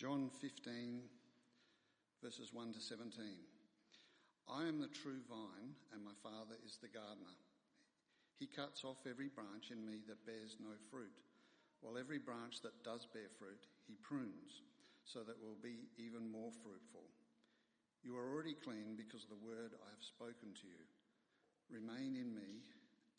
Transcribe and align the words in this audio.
John 0.00 0.32
15, 0.40 1.04
verses 2.24 2.56
1 2.56 2.72
to 2.72 2.80
17. 2.80 3.20
I 4.48 4.64
am 4.64 4.80
the 4.80 4.88
true 4.88 5.20
vine, 5.28 5.76
and 5.92 6.00
my 6.00 6.16
Father 6.24 6.56
is 6.64 6.80
the 6.80 6.88
gardener. 6.88 7.36
He 8.40 8.48
cuts 8.48 8.80
off 8.80 9.04
every 9.04 9.28
branch 9.28 9.68
in 9.68 9.84
me 9.84 10.00
that 10.08 10.24
bears 10.24 10.56
no 10.56 10.72
fruit, 10.88 11.12
while 11.84 12.00
every 12.00 12.16
branch 12.16 12.64
that 12.64 12.80
does 12.80 13.12
bear 13.12 13.28
fruit, 13.36 13.68
he 13.84 14.00
prunes, 14.00 14.64
so 15.04 15.20
that 15.20 15.36
it 15.36 15.44
will 15.44 15.60
be 15.60 15.92
even 16.00 16.24
more 16.24 16.48
fruitful. 16.64 17.04
You 18.00 18.16
are 18.16 18.24
already 18.24 18.56
clean 18.56 18.96
because 18.96 19.28
of 19.28 19.36
the 19.36 19.44
word 19.44 19.76
I 19.84 19.92
have 19.92 20.00
spoken 20.00 20.56
to 20.56 20.64
you. 20.64 20.80
Remain 21.68 22.16
in 22.16 22.32
me, 22.32 22.64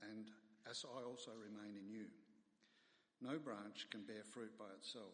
and 0.02 0.34
as 0.66 0.82
I 0.82 1.06
also 1.06 1.30
remain 1.38 1.78
in 1.78 1.94
you. 1.94 2.10
No 3.22 3.38
branch 3.38 3.86
can 3.94 4.02
bear 4.02 4.26
fruit 4.26 4.58
by 4.58 4.74
itself. 4.82 5.14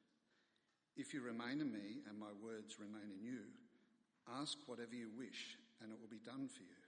If 0.97 1.13
you 1.13 1.21
remain 1.21 1.61
in 1.61 1.71
me 1.71 2.03
and 2.09 2.19
my 2.19 2.31
words 2.43 2.79
remain 2.79 3.09
in 3.17 3.23
you, 3.23 3.39
ask 4.39 4.57
whatever 4.65 4.93
you 4.93 5.09
wish, 5.17 5.57
and 5.81 5.91
it 5.91 5.97
will 5.99 6.11
be 6.11 6.23
done 6.23 6.47
for 6.47 6.61
you. 6.61 6.81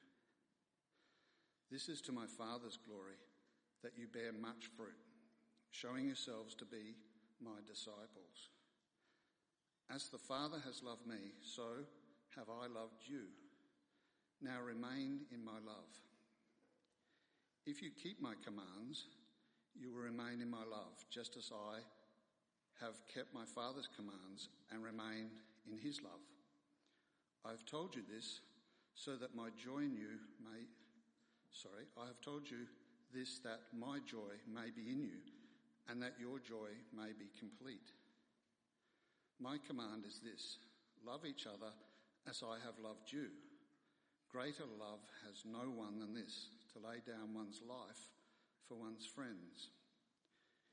This 1.72 1.90
is 1.90 2.02
to 2.02 2.12
my 2.12 2.26
Father's 2.28 2.78
glory 2.86 3.18
that 3.82 3.98
you 3.98 4.08
bear 4.08 4.32
much 4.32 4.70
fruit, 4.78 5.00
showing 5.72 6.06
yourselves 6.06 6.54
to 6.56 6.66
be 6.66 6.96
my 7.42 7.60
disciples. 7.66 8.52
As 9.94 10.10
the 10.10 10.18
Father 10.18 10.58
has 10.66 10.84
loved 10.84 11.08
me, 11.08 11.34
so 11.42 11.64
have 12.36 12.48
I 12.50 12.68
loved 12.68 13.04
you. 13.08 13.26
Now 14.42 14.62
remain 14.62 15.22
in 15.32 15.44
my 15.44 15.60
love. 15.66 15.90
If 17.66 17.82
you 17.82 17.90
keep 17.92 18.22
my 18.22 18.34
commands, 18.44 19.06
you 19.76 19.92
will 19.92 20.02
remain 20.02 20.42
in 20.42 20.50
my 20.50 20.64
love, 20.70 21.06
just 21.10 21.38
as 21.38 21.50
I 21.52 21.80
have 22.82 22.96
kept 23.14 23.34
my 23.34 23.46
Father's 23.46 23.90
commands 23.96 24.50
and 24.72 24.84
remain 24.84 25.30
in 25.72 25.78
his 25.78 26.02
love. 26.02 26.24
I 27.46 27.52
have 27.52 27.66
told 27.66 27.96
you 27.96 28.02
this 28.08 28.42
so 28.96 29.16
that 29.16 29.36
my 29.36 29.50
joy 29.58 29.80
in 29.80 29.96
you 29.96 30.20
may, 30.44 30.64
sorry, 31.52 31.86
I 31.98 32.08
have 32.08 32.22
told 32.22 32.50
you 32.50 32.68
this 33.14 33.40
that 33.40 33.62
my 33.78 34.00
joy 34.06 34.40
may 34.48 34.70
be 34.76 34.92
in 34.92 35.02
you 35.02 35.20
and 35.90 36.02
that 36.02 36.16
your 36.20 36.40
joy 36.40 36.72
may 36.96 37.12
be 37.18 37.30
complete. 37.40 37.92
My 39.40 39.58
command 39.68 40.06
is 40.08 40.20
this 40.24 40.58
love 41.06 41.26
each 41.26 41.46
other 41.46 41.72
as 42.30 42.44
I 42.44 42.64
have 42.66 42.80
loved 42.82 43.12
you. 43.12 43.28
Greater 44.32 44.66
love 44.80 45.04
has 45.28 45.44
no 45.46 45.70
one 45.70 46.00
than 46.00 46.14
this 46.14 46.50
to 46.74 46.80
lay 46.80 47.04
down 47.06 47.36
one's 47.36 47.62
life 47.68 48.10
for 48.68 48.76
one's 48.76 49.06
friends. 49.06 49.70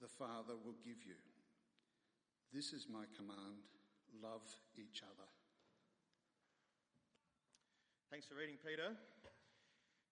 the 0.00 0.08
Father 0.08 0.54
will 0.54 0.76
give 0.84 1.00
you. 1.06 1.16
This 2.52 2.72
is 2.72 2.86
my 2.90 3.04
command 3.16 3.64
love 4.22 4.44
each 4.76 5.02
other. 5.02 5.28
Thanks 8.10 8.26
for 8.26 8.36
reading, 8.36 8.56
Peter. 8.64 8.96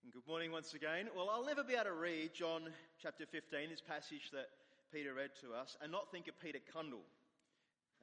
And 0.04 0.12
good 0.12 0.26
morning 0.28 0.52
once 0.52 0.74
again. 0.74 1.08
Well, 1.16 1.30
I'll 1.32 1.46
never 1.46 1.64
be 1.64 1.72
able 1.72 1.84
to 1.84 1.96
read 1.96 2.34
John 2.34 2.68
chapter 3.00 3.24
15, 3.24 3.70
this 3.70 3.80
passage 3.80 4.28
that 4.32 4.52
Peter 4.92 5.14
read 5.14 5.32
to 5.40 5.56
us, 5.56 5.76
and 5.80 5.88
not 5.88 6.12
think 6.12 6.28
of 6.28 6.36
Peter 6.36 6.60
Cundall. 6.60 7.08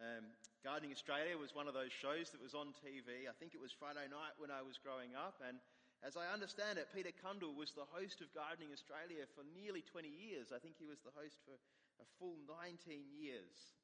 Um, 0.02 0.34
Gardening 0.66 0.90
Australia 0.90 1.38
was 1.38 1.53
one 1.53 1.69
of 1.69 1.78
those 1.78 1.94
shows 1.94 2.34
that 2.34 2.42
was 2.42 2.58
on 2.58 2.74
TV. 2.81 3.30
I 3.30 3.36
think 3.38 3.53
it 3.53 3.62
was 3.62 3.69
Friday 3.69 4.09
night 4.09 4.34
when 4.42 4.50
I 4.50 4.66
was 4.66 4.81
growing 4.81 5.13
up, 5.13 5.38
and 5.46 5.62
as 6.01 6.17
I 6.17 6.34
understand 6.34 6.81
it, 6.81 6.89
Peter 6.89 7.13
Cundall 7.13 7.53
was 7.53 7.78
the 7.78 7.85
host 7.94 8.25
of 8.25 8.34
Gardening 8.34 8.73
Australia 8.73 9.29
for 9.38 9.45
nearly 9.53 9.85
20 9.85 10.09
years. 10.09 10.50
I 10.50 10.57
think 10.57 10.81
he 10.81 10.89
was 10.89 10.97
the 11.06 11.13
host 11.13 11.38
for 11.45 11.53
a 12.01 12.06
full 12.17 12.41
19 12.50 13.06
years. 13.13 13.78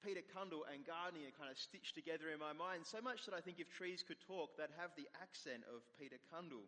Peter 0.00 0.24
Cundall 0.32 0.64
and 0.70 0.86
gardening 0.88 1.28
are 1.28 1.36
kind 1.36 1.52
of 1.52 1.60
stitched 1.60 1.92
together 1.92 2.32
in 2.32 2.40
my 2.40 2.56
mind, 2.56 2.88
so 2.88 3.04
much 3.04 3.28
that 3.28 3.36
I 3.36 3.44
think 3.44 3.60
if 3.60 3.68
trees 3.68 4.00
could 4.00 4.22
talk, 4.24 4.56
they'd 4.56 4.72
have 4.80 4.96
the 4.96 5.10
accent 5.20 5.60
of 5.68 5.84
Peter 6.00 6.16
Cundall. 6.32 6.64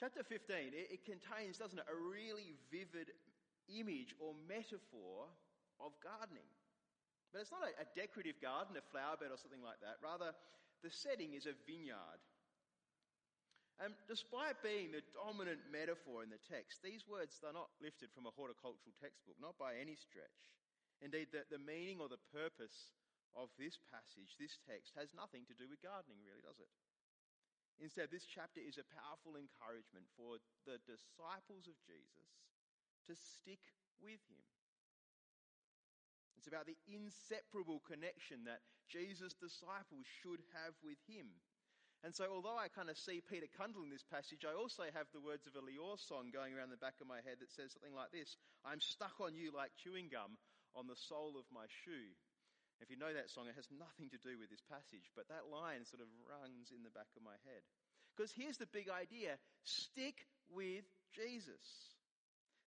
Chapter 0.00 0.26
15, 0.26 0.74
it, 0.74 0.98
it 0.98 1.02
contains, 1.06 1.58
doesn't 1.58 1.78
it, 1.78 1.86
a 1.86 1.94
really 1.94 2.58
vivid 2.70 3.14
image 3.70 4.14
or 4.18 4.34
metaphor 4.48 5.30
of 5.78 5.94
gardening. 6.02 6.46
But 7.30 7.44
it's 7.44 7.52
not 7.52 7.66
a, 7.66 7.70
a 7.82 7.86
decorative 7.94 8.40
garden, 8.40 8.74
a 8.74 8.84
flower 8.90 9.20
bed 9.20 9.30
or 9.30 9.38
something 9.38 9.62
like 9.62 9.78
that. 9.84 10.00
Rather, 10.02 10.34
the 10.82 10.90
setting 10.90 11.34
is 11.34 11.46
a 11.46 11.54
vineyard. 11.66 12.22
And 13.78 13.94
despite 14.10 14.58
being 14.58 14.90
the 14.90 15.06
dominant 15.14 15.62
metaphor 15.70 16.26
in 16.26 16.34
the 16.34 16.42
text, 16.50 16.82
these 16.82 17.06
words 17.06 17.38
are 17.46 17.54
not 17.54 17.70
lifted 17.78 18.10
from 18.10 18.26
a 18.26 18.34
horticultural 18.34 18.90
textbook, 18.98 19.38
not 19.38 19.54
by 19.54 19.78
any 19.78 19.94
stretch. 19.94 20.50
Indeed, 20.98 21.30
the, 21.30 21.46
the 21.46 21.62
meaning 21.62 22.02
or 22.02 22.10
the 22.10 22.18
purpose 22.34 22.98
of 23.38 23.54
this 23.54 23.78
passage, 23.86 24.34
this 24.34 24.58
text, 24.66 24.98
has 24.98 25.14
nothing 25.14 25.46
to 25.46 25.54
do 25.54 25.70
with 25.70 25.78
gardening, 25.78 26.18
really, 26.26 26.42
does 26.42 26.58
it? 26.58 26.70
Instead, 27.78 28.10
this 28.10 28.26
chapter 28.26 28.58
is 28.58 28.82
a 28.82 28.90
powerful 28.90 29.38
encouragement 29.38 30.10
for 30.18 30.42
the 30.66 30.82
disciples 30.82 31.70
of 31.70 31.78
Jesus 31.86 32.26
to 33.06 33.14
stick 33.14 33.62
with 34.02 34.18
him. 34.26 34.42
It's 36.34 36.50
about 36.50 36.66
the 36.66 36.78
inseparable 36.90 37.78
connection 37.86 38.42
that 38.50 38.66
Jesus' 38.90 39.38
disciples 39.38 40.06
should 40.22 40.42
have 40.54 40.74
with 40.82 40.98
him. 41.06 41.30
And 42.06 42.14
so, 42.14 42.30
although 42.30 42.54
I 42.54 42.70
kind 42.70 42.86
of 42.86 42.94
see 42.94 43.18
Peter 43.26 43.50
Cundall 43.58 43.82
in 43.82 43.90
this 43.90 44.06
passage, 44.06 44.46
I 44.46 44.54
also 44.54 44.86
have 44.94 45.10
the 45.10 45.24
words 45.24 45.50
of 45.50 45.58
a 45.58 45.64
Lior 45.66 45.98
song 45.98 46.30
going 46.30 46.54
around 46.54 46.70
the 46.70 46.78
back 46.78 47.02
of 47.02 47.10
my 47.10 47.18
head 47.26 47.42
that 47.42 47.50
says 47.50 47.74
something 47.74 47.94
like 47.94 48.14
this 48.14 48.38
I'm 48.62 48.78
stuck 48.78 49.18
on 49.18 49.34
you 49.34 49.50
like 49.50 49.74
chewing 49.82 50.06
gum 50.06 50.38
on 50.78 50.86
the 50.86 50.98
sole 51.10 51.34
of 51.34 51.50
my 51.50 51.66
shoe. 51.82 52.14
If 52.78 52.86
you 52.86 52.94
know 52.94 53.10
that 53.10 53.34
song, 53.34 53.50
it 53.50 53.58
has 53.58 53.66
nothing 53.74 54.06
to 54.14 54.22
do 54.22 54.38
with 54.38 54.46
this 54.46 54.62
passage, 54.70 55.10
but 55.18 55.26
that 55.26 55.50
line 55.50 55.82
sort 55.82 55.98
of 55.98 56.10
runs 56.22 56.70
in 56.70 56.86
the 56.86 56.94
back 56.94 57.10
of 57.18 57.26
my 57.26 57.34
head. 57.42 57.66
Because 58.14 58.30
here's 58.30 58.62
the 58.62 58.70
big 58.70 58.86
idea 58.86 59.34
stick 59.66 60.22
with 60.46 60.86
Jesus. 61.10 61.98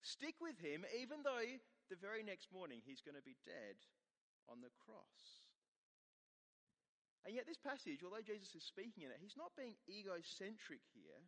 Stick 0.04 0.36
with 0.44 0.60
him, 0.60 0.84
even 1.00 1.24
though 1.24 1.48
the 1.88 2.00
very 2.00 2.24
next 2.24 2.52
morning 2.52 2.84
he's 2.84 3.00
going 3.00 3.16
to 3.16 3.24
be 3.24 3.40
dead 3.48 3.80
on 4.52 4.60
the 4.60 4.74
cross. 4.84 5.41
And 7.22 7.38
yet, 7.38 7.46
this 7.46 7.62
passage, 7.62 8.02
although 8.02 8.26
Jesus 8.26 8.58
is 8.58 8.66
speaking 8.66 9.06
in 9.06 9.14
it, 9.14 9.22
he's 9.22 9.38
not 9.38 9.54
being 9.54 9.78
egocentric 9.86 10.82
here. 10.98 11.22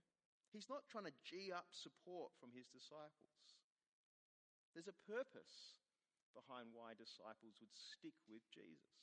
He's 0.50 0.70
not 0.70 0.86
trying 0.90 1.06
to 1.10 1.22
gee 1.22 1.54
up 1.54 1.70
support 1.70 2.34
from 2.42 2.50
his 2.54 2.66
disciples. 2.70 3.42
There's 4.74 4.90
a 4.90 5.06
purpose 5.06 5.78
behind 6.34 6.74
why 6.74 6.98
disciples 6.98 7.62
would 7.62 7.74
stick 7.74 8.18
with 8.26 8.42
Jesus. 8.50 8.98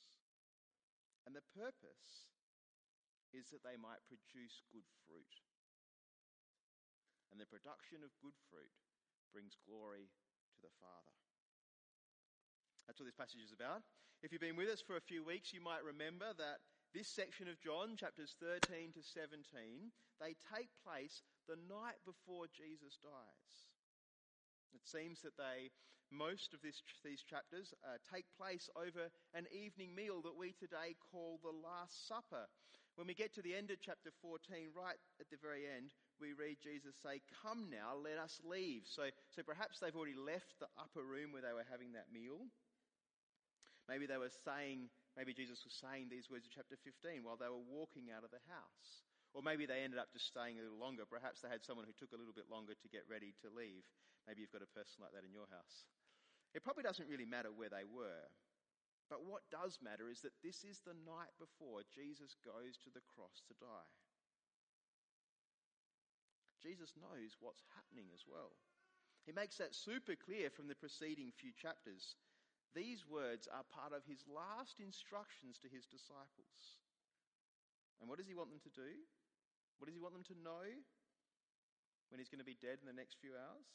And 1.23 1.31
the 1.31 1.47
purpose 1.55 2.27
is 3.31 3.47
that 3.55 3.63
they 3.63 3.79
might 3.79 4.03
produce 4.11 4.59
good 4.71 4.87
fruit. 5.07 5.35
And 7.31 7.39
the 7.39 7.47
production 7.47 8.03
of 8.03 8.11
good 8.19 8.35
fruit 8.51 8.75
brings 9.31 9.55
glory 9.63 10.11
to 10.11 10.59
the 10.59 10.75
Father. 10.83 11.15
That's 12.83 12.99
what 12.99 13.07
this 13.07 13.15
passage 13.15 13.39
is 13.39 13.55
about. 13.55 13.87
If 14.19 14.35
you've 14.35 14.43
been 14.43 14.59
with 14.59 14.67
us 14.67 14.83
for 14.83 14.99
a 14.99 15.07
few 15.07 15.23
weeks, 15.23 15.55
you 15.55 15.63
might 15.63 15.79
remember 15.87 16.35
that 16.35 16.59
this 16.93 17.07
section 17.07 17.47
of 17.47 17.59
John, 17.59 17.95
chapters 17.95 18.35
13 18.39 18.91
to 18.93 19.03
17, 19.03 19.91
they 20.19 20.35
take 20.51 20.67
place 20.83 21.23
the 21.47 21.55
night 21.71 21.99
before 22.03 22.51
Jesus 22.51 22.99
dies. 22.99 23.55
It 24.75 24.83
seems 24.83 25.23
that 25.23 25.39
they, 25.39 25.71
most 26.11 26.53
of 26.53 26.59
this, 26.59 26.83
these 27.03 27.23
chapters 27.23 27.73
uh, 27.83 27.99
take 28.03 28.27
place 28.35 28.67
over 28.75 29.07
an 29.31 29.47
evening 29.55 29.95
meal 29.95 30.19
that 30.23 30.35
we 30.35 30.51
today 30.51 30.99
call 30.99 31.39
the 31.39 31.55
Last 31.55 32.07
Supper. 32.07 32.51
When 32.99 33.07
we 33.07 33.15
get 33.15 33.31
to 33.39 33.41
the 33.41 33.55
end 33.55 33.71
of 33.71 33.79
chapter 33.79 34.11
14, 34.21 34.75
right 34.75 34.99
at 35.23 35.31
the 35.31 35.39
very 35.39 35.63
end, 35.63 35.95
we 36.19 36.35
read 36.35 36.59
Jesus 36.59 36.99
say, 36.99 37.23
Come 37.39 37.71
now, 37.71 37.95
let 37.95 38.19
us 38.19 38.43
leave. 38.43 38.83
So, 38.83 39.07
so 39.31 39.43
perhaps 39.47 39.79
they've 39.79 39.95
already 39.95 40.19
left 40.19 40.59
the 40.59 40.67
upper 40.75 41.07
room 41.07 41.31
where 41.31 41.41
they 41.41 41.55
were 41.55 41.67
having 41.71 41.95
that 41.95 42.11
meal. 42.11 42.51
Maybe 43.87 44.05
they 44.05 44.19
were 44.19 44.31
saying, 44.43 44.91
maybe 45.15 45.35
Jesus 45.35 45.63
was 45.67 45.75
saying 45.75 46.07
these 46.07 46.31
words 46.31 46.47
in 46.47 46.53
chapter 46.53 46.79
15 46.79 47.23
while 47.23 47.39
they 47.39 47.51
were 47.51 47.63
walking 47.67 48.09
out 48.11 48.23
of 48.23 48.31
the 48.31 48.43
house. 48.47 49.03
Or 49.31 49.39
maybe 49.39 49.63
they 49.63 49.83
ended 49.83 49.99
up 49.99 50.11
just 50.11 50.27
staying 50.27 50.59
a 50.59 50.63
little 50.63 50.79
longer. 50.79 51.07
Perhaps 51.07 51.39
they 51.39 51.47
had 51.47 51.63
someone 51.63 51.87
who 51.87 51.95
took 51.95 52.11
a 52.11 52.19
little 52.19 52.35
bit 52.35 52.51
longer 52.51 52.75
to 52.75 52.87
get 52.91 53.07
ready 53.07 53.31
to 53.43 53.47
leave. 53.47 53.87
Maybe 54.27 54.43
you've 54.43 54.51
got 54.51 54.65
a 54.65 54.75
person 54.75 54.99
like 54.99 55.15
that 55.15 55.23
in 55.23 55.31
your 55.31 55.47
house. 55.47 55.87
It 56.51 56.67
probably 56.67 56.83
doesn't 56.83 57.07
really 57.07 57.27
matter 57.27 57.47
where 57.47 57.71
they 57.71 57.87
were. 57.87 58.27
But 59.07 59.23
what 59.23 59.47
does 59.51 59.79
matter 59.83 60.07
is 60.07 60.19
that 60.23 60.35
this 60.43 60.63
is 60.63 60.83
the 60.83 60.95
night 61.07 61.31
before 61.39 61.83
Jesus 61.91 62.35
goes 62.43 62.79
to 62.83 62.91
the 62.91 63.03
cross 63.03 63.43
to 63.47 63.55
die. 63.59 63.91
Jesus 66.59 66.93
knows 66.95 67.35
what's 67.39 67.63
happening 67.75 68.11
as 68.13 68.23
well. 68.27 68.55
He 69.25 69.31
makes 69.31 69.57
that 69.57 69.75
super 69.75 70.15
clear 70.15 70.49
from 70.49 70.67
the 70.67 70.79
preceding 70.79 71.31
few 71.35 71.51
chapters. 71.51 72.15
These 72.71 73.03
words 73.03 73.47
are 73.51 73.67
part 73.67 73.91
of 73.91 74.07
his 74.07 74.23
last 74.27 74.79
instructions 74.79 75.59
to 75.59 75.67
his 75.67 75.83
disciples. 75.85 76.79
And 77.99 78.07
what 78.07 78.17
does 78.17 78.27
he 78.27 78.37
want 78.37 78.49
them 78.49 78.63
to 78.63 78.73
do? 78.73 78.91
What 79.77 79.91
does 79.91 79.95
he 79.95 80.01
want 80.01 80.15
them 80.15 80.25
to 80.31 80.37
know 80.39 80.65
when 82.09 82.17
he's 82.17 82.31
going 82.31 82.43
to 82.43 82.47
be 82.47 82.57
dead 82.61 82.79
in 82.79 82.87
the 82.87 82.95
next 82.95 83.19
few 83.19 83.35
hours? 83.35 83.67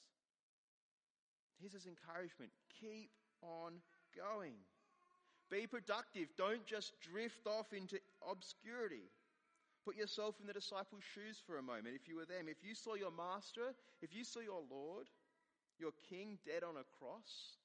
Here's 1.60 1.72
his 1.72 1.86
encouragement 1.86 2.52
keep 2.80 3.10
on 3.42 3.80
going. 4.16 4.56
Be 5.50 5.66
productive. 5.66 6.28
Don't 6.36 6.66
just 6.66 6.92
drift 7.00 7.46
off 7.46 7.72
into 7.72 7.98
obscurity. 8.24 9.06
Put 9.84 9.96
yourself 9.96 10.34
in 10.40 10.46
the 10.46 10.52
disciples' 10.52 11.06
shoes 11.14 11.38
for 11.46 11.58
a 11.58 11.62
moment. 11.62 11.94
If 11.94 12.08
you 12.08 12.16
were 12.16 12.26
them, 12.26 12.50
if 12.50 12.58
you 12.66 12.74
saw 12.74 12.94
your 12.94 13.14
master, 13.14 13.70
if 14.02 14.10
you 14.10 14.24
saw 14.24 14.40
your 14.40 14.66
Lord, 14.68 15.06
your 15.78 15.92
king 16.10 16.38
dead 16.44 16.64
on 16.66 16.74
a 16.74 16.86
cross, 16.98 17.62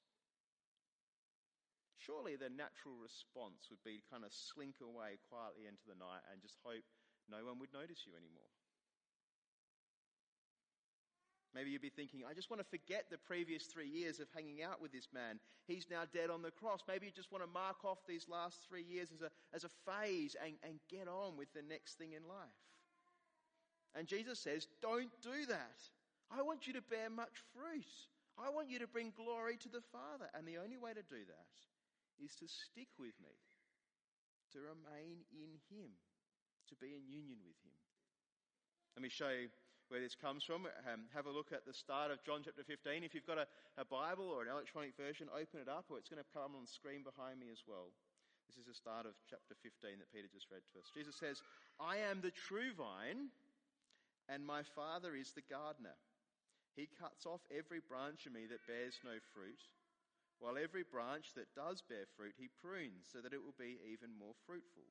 surely 2.06 2.34
the 2.34 2.50
natural 2.50 2.98
response 2.98 3.70
would 3.70 3.82
be 3.86 4.02
to 4.02 4.10
kind 4.10 4.26
of 4.26 4.34
slink 4.34 4.82
away 4.82 5.18
quietly 5.30 5.70
into 5.70 5.86
the 5.86 5.98
night 5.98 6.22
and 6.30 6.42
just 6.42 6.58
hope 6.66 6.82
no 7.30 7.46
one 7.46 7.62
would 7.62 7.72
notice 7.72 8.02
you 8.06 8.12
anymore. 8.18 8.50
Maybe 11.54 11.70
you'd 11.70 11.84
be 11.84 11.92
thinking, 11.92 12.24
I 12.24 12.32
just 12.32 12.48
want 12.48 12.64
to 12.64 12.72
forget 12.72 13.04
the 13.10 13.20
previous 13.20 13.68
three 13.68 13.88
years 13.88 14.20
of 14.20 14.26
hanging 14.32 14.62
out 14.64 14.80
with 14.80 14.90
this 14.90 15.08
man. 15.12 15.38
He's 15.68 15.86
now 15.90 16.08
dead 16.08 16.30
on 16.30 16.40
the 16.40 16.50
cross. 16.50 16.80
Maybe 16.88 17.06
you 17.06 17.12
just 17.12 17.30
want 17.30 17.44
to 17.44 17.50
mark 17.50 17.84
off 17.84 17.98
these 18.08 18.26
last 18.26 18.64
three 18.66 18.82
years 18.82 19.12
as 19.12 19.20
a, 19.20 19.30
as 19.52 19.64
a 19.64 19.72
phase 19.84 20.34
and, 20.40 20.56
and 20.64 20.80
get 20.88 21.08
on 21.08 21.36
with 21.36 21.52
the 21.52 21.60
next 21.68 21.98
thing 21.98 22.16
in 22.16 22.24
life. 22.24 22.56
And 23.94 24.08
Jesus 24.08 24.40
says, 24.40 24.66
Don't 24.80 25.12
do 25.20 25.44
that. 25.48 25.76
I 26.32 26.40
want 26.40 26.66
you 26.66 26.72
to 26.72 26.82
bear 26.88 27.10
much 27.10 27.44
fruit. 27.52 27.92
I 28.40 28.48
want 28.48 28.70
you 28.70 28.78
to 28.78 28.86
bring 28.86 29.12
glory 29.14 29.58
to 29.58 29.68
the 29.68 29.84
Father. 29.92 30.32
And 30.32 30.48
the 30.48 30.56
only 30.56 30.78
way 30.78 30.94
to 30.96 31.04
do 31.04 31.20
that 31.28 31.52
is 32.22 32.38
to 32.38 32.46
stick 32.46 32.88
with 32.98 33.18
me, 33.18 33.34
to 34.54 34.62
remain 34.62 35.26
in 35.34 35.58
Him, 35.68 35.90
to 36.70 36.74
be 36.78 36.94
in 36.94 37.04
union 37.10 37.42
with 37.42 37.58
Him. 37.66 37.74
Let 38.94 39.02
me 39.02 39.10
show 39.10 39.34
you 39.34 39.50
where 39.90 40.00
this 40.00 40.14
comes 40.14 40.46
from. 40.46 40.64
Um, 40.88 41.10
have 41.12 41.26
a 41.26 41.34
look 41.34 41.52
at 41.52 41.66
the 41.66 41.74
start 41.74 42.14
of 42.14 42.22
John 42.24 42.40
chapter 42.46 42.64
15. 42.64 43.04
If 43.04 43.12
you've 43.12 43.28
got 43.28 43.42
a, 43.42 43.46
a 43.76 43.84
Bible 43.84 44.30
or 44.30 44.46
an 44.46 44.48
electronic 44.48 44.96
version, 44.96 45.28
open 45.34 45.60
it 45.60 45.68
up, 45.68 45.90
or 45.90 45.98
it's 45.98 46.08
going 46.08 46.22
to 46.22 46.32
come 46.32 46.54
on 46.54 46.64
the 46.64 46.70
screen 46.70 47.02
behind 47.02 47.42
me 47.42 47.50
as 47.52 47.66
well. 47.66 47.92
This 48.46 48.56
is 48.56 48.68
the 48.68 48.76
start 48.76 49.04
of 49.08 49.16
chapter 49.28 49.56
15 49.64 49.98
that 49.98 50.12
Peter 50.12 50.28
just 50.28 50.52
read 50.52 50.64
to 50.72 50.80
us. 50.80 50.92
Jesus 50.92 51.16
says, 51.16 51.40
I 51.80 52.04
am 52.04 52.20
the 52.20 52.32
true 52.32 52.76
vine, 52.76 53.32
and 54.28 54.44
my 54.44 54.62
Father 54.76 55.16
is 55.16 55.32
the 55.32 55.44
gardener. 55.48 55.96
He 56.76 56.88
cuts 57.00 57.24
off 57.24 57.40
every 57.52 57.80
branch 57.84 58.24
in 58.24 58.32
me 58.32 58.48
that 58.48 58.64
bears 58.68 58.96
no 59.04 59.16
fruit 59.32 59.60
while 60.42 60.58
every 60.58 60.82
branch 60.82 61.38
that 61.38 61.54
does 61.54 61.86
bear 61.86 62.02
fruit 62.18 62.34
he 62.34 62.50
prunes 62.50 63.06
so 63.06 63.22
that 63.22 63.30
it 63.30 63.38
will 63.38 63.54
be 63.54 63.78
even 63.86 64.10
more 64.10 64.34
fruitful. 64.42 64.90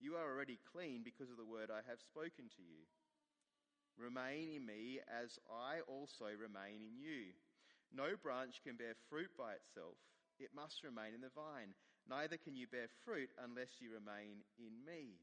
You 0.00 0.16
are 0.16 0.24
already 0.24 0.56
clean 0.64 1.04
because 1.04 1.28
of 1.28 1.36
the 1.36 1.44
word 1.44 1.68
I 1.68 1.84
have 1.84 2.00
spoken 2.00 2.48
to 2.56 2.64
you. 2.64 2.88
Remain 4.00 4.48
in 4.48 4.64
me 4.64 5.04
as 5.04 5.36
I 5.52 5.84
also 5.84 6.32
remain 6.32 6.80
in 6.80 6.96
you. 6.96 7.36
No 7.92 8.16
branch 8.16 8.64
can 8.64 8.80
bear 8.80 8.96
fruit 9.12 9.28
by 9.36 9.60
itself, 9.60 10.00
it 10.40 10.56
must 10.56 10.80
remain 10.80 11.12
in 11.12 11.20
the 11.20 11.34
vine. 11.36 11.76
Neither 12.08 12.40
can 12.40 12.56
you 12.56 12.64
bear 12.64 12.88
fruit 13.04 13.28
unless 13.44 13.76
you 13.84 13.92
remain 13.92 14.40
in 14.56 14.72
me. 14.88 15.20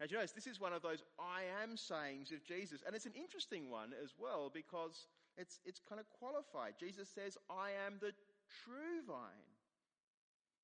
Now, 0.00 0.06
do 0.06 0.12
you 0.12 0.18
notice 0.18 0.32
this 0.32 0.46
is 0.46 0.60
one 0.60 0.72
of 0.72 0.80
those 0.80 1.04
I 1.20 1.44
am 1.60 1.76
sayings 1.76 2.32
of 2.32 2.44
Jesus, 2.44 2.80
and 2.86 2.96
it's 2.96 3.04
an 3.04 3.16
interesting 3.16 3.68
one 3.68 3.92
as 4.02 4.12
well 4.16 4.50
because 4.52 5.08
it's, 5.36 5.60
it's 5.64 5.80
kind 5.88 6.00
of 6.00 6.06
qualified. 6.18 6.74
Jesus 6.78 7.08
says, 7.08 7.36
I 7.50 7.70
am 7.86 7.98
the 8.00 8.12
true 8.64 9.04
vine. 9.06 9.50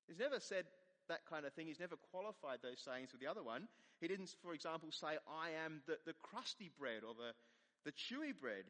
He's 0.07 0.19
never 0.19 0.39
said 0.39 0.65
that 1.09 1.25
kind 1.29 1.45
of 1.45 1.53
thing. 1.53 1.67
He's 1.67 1.79
never 1.79 1.95
qualified 2.11 2.59
those 2.61 2.79
sayings 2.79 3.11
with 3.11 3.21
the 3.21 3.27
other 3.27 3.43
one. 3.43 3.67
He 4.01 4.07
didn't, 4.07 4.33
for 4.41 4.53
example, 4.53 4.91
say, 4.91 5.19
I 5.27 5.55
am 5.65 5.81
the, 5.87 5.97
the 6.05 6.17
crusty 6.21 6.71
bread 6.77 7.03
or 7.07 7.13
the, 7.13 7.31
the 7.85 7.95
chewy 7.95 8.33
bread 8.33 8.65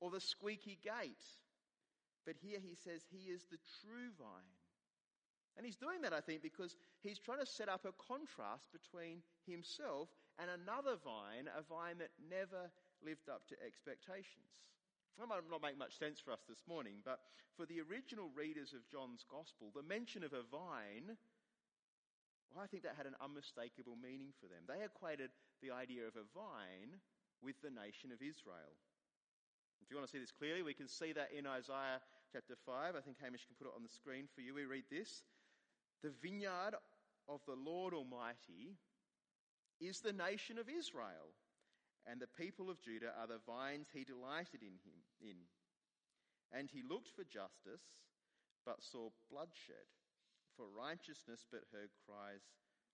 or 0.00 0.10
the 0.10 0.20
squeaky 0.20 0.78
gate. 0.82 1.24
But 2.24 2.36
here 2.40 2.58
he 2.60 2.74
says 2.74 3.04
he 3.10 3.30
is 3.30 3.44
the 3.50 3.60
true 3.82 4.12
vine. 4.18 4.54
And 5.56 5.64
he's 5.64 5.76
doing 5.76 6.02
that, 6.02 6.12
I 6.12 6.20
think, 6.20 6.42
because 6.42 6.74
he's 7.02 7.18
trying 7.18 7.38
to 7.38 7.46
set 7.46 7.68
up 7.68 7.84
a 7.84 7.94
contrast 7.94 8.72
between 8.72 9.22
himself 9.46 10.08
and 10.38 10.50
another 10.50 10.98
vine, 10.98 11.46
a 11.46 11.62
vine 11.62 11.98
that 11.98 12.10
never 12.18 12.70
lived 13.04 13.28
up 13.30 13.46
to 13.48 13.56
expectations. 13.62 14.50
That 15.18 15.30
might 15.30 15.46
not 15.46 15.62
make 15.62 15.78
much 15.78 15.94
sense 15.98 16.18
for 16.18 16.34
us 16.34 16.42
this 16.48 16.66
morning, 16.66 16.98
but 17.04 17.22
for 17.54 17.66
the 17.66 17.78
original 17.86 18.34
readers 18.34 18.74
of 18.74 18.82
John's 18.90 19.22
Gospel, 19.30 19.70
the 19.70 19.86
mention 19.86 20.26
of 20.26 20.34
a 20.34 20.42
vine, 20.42 21.14
well, 22.50 22.62
I 22.62 22.66
think 22.66 22.82
that 22.82 22.98
had 22.98 23.06
an 23.06 23.18
unmistakable 23.22 23.94
meaning 23.94 24.34
for 24.42 24.50
them. 24.50 24.66
They 24.66 24.82
equated 24.82 25.30
the 25.62 25.70
idea 25.70 26.10
of 26.10 26.18
a 26.18 26.26
vine 26.34 26.98
with 27.42 27.54
the 27.62 27.70
nation 27.70 28.10
of 28.10 28.18
Israel. 28.18 28.74
If 29.82 29.90
you 29.90 29.96
want 29.96 30.10
to 30.10 30.12
see 30.12 30.18
this 30.18 30.34
clearly, 30.34 30.66
we 30.66 30.74
can 30.74 30.88
see 30.88 31.14
that 31.14 31.30
in 31.30 31.46
Isaiah 31.46 32.02
chapter 32.34 32.58
5. 32.66 32.98
I 32.98 33.02
think 33.04 33.22
Hamish 33.22 33.46
can 33.46 33.54
put 33.54 33.70
it 33.70 33.76
on 33.76 33.86
the 33.86 33.94
screen 33.94 34.26
for 34.34 34.42
you. 34.42 34.54
We 34.54 34.66
read 34.66 34.90
this 34.90 35.22
The 36.02 36.10
vineyard 36.22 36.74
of 37.28 37.38
the 37.46 37.54
Lord 37.54 37.94
Almighty 37.94 38.74
is 39.78 40.00
the 40.00 40.12
nation 40.12 40.58
of 40.58 40.66
Israel 40.66 41.30
and 42.06 42.20
the 42.20 42.30
people 42.38 42.68
of 42.70 42.80
Judah 42.80 43.12
are 43.20 43.26
the 43.26 43.40
vines 43.46 43.88
he 43.92 44.04
delighted 44.04 44.62
in 44.62 44.76
him 44.84 45.03
in. 45.24 45.48
And 46.52 46.68
he 46.70 46.84
looked 46.84 47.10
for 47.16 47.24
justice, 47.24 47.82
but 48.68 48.84
saw 48.84 49.08
bloodshed, 49.32 49.88
for 50.56 50.68
righteousness, 50.70 51.48
but 51.50 51.66
heard 51.72 51.90
cries 52.06 52.44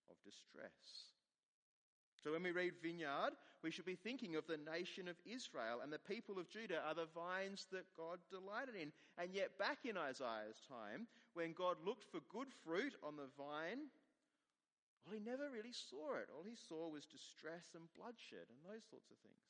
of 0.09 0.17
distress. 0.25 1.11
So 2.23 2.33
when 2.33 2.43
we 2.43 2.53
read 2.53 2.77
vineyard, 2.83 3.33
we 3.65 3.71
should 3.71 3.89
be 3.89 3.97
thinking 3.97 4.37
of 4.37 4.47
the 4.47 4.61
nation 4.61 5.09
of 5.09 5.17
Israel 5.25 5.81
and 5.81 5.93
the 5.93 6.01
people 6.05 6.37
of 6.39 6.53
Judah 6.53 6.85
are 6.85 6.95
the 6.95 7.09
vines 7.17 7.67
that 7.73 7.89
God 7.97 8.21
delighted 8.29 8.77
in. 8.77 8.93
And 9.17 9.33
yet 9.33 9.57
back 9.57 9.89
in 9.89 9.97
Isaiah's 9.97 10.61
time, 10.69 11.09
when 11.33 11.57
God 11.57 11.77
looked 11.85 12.05
for 12.13 12.21
good 12.29 12.53
fruit 12.65 12.93
on 13.01 13.17
the 13.17 13.33
vine, 13.41 13.89
well, 15.05 15.17
he 15.17 15.21
never 15.21 15.49
really 15.49 15.73
saw 15.73 16.21
it. 16.21 16.29
All 16.29 16.45
he 16.45 16.57
saw 16.57 16.93
was 16.93 17.09
distress 17.09 17.73
and 17.73 17.89
bloodshed 17.97 18.53
and 18.53 18.61
those 18.69 18.85
sorts 18.85 19.09
of 19.09 19.17
things. 19.25 19.41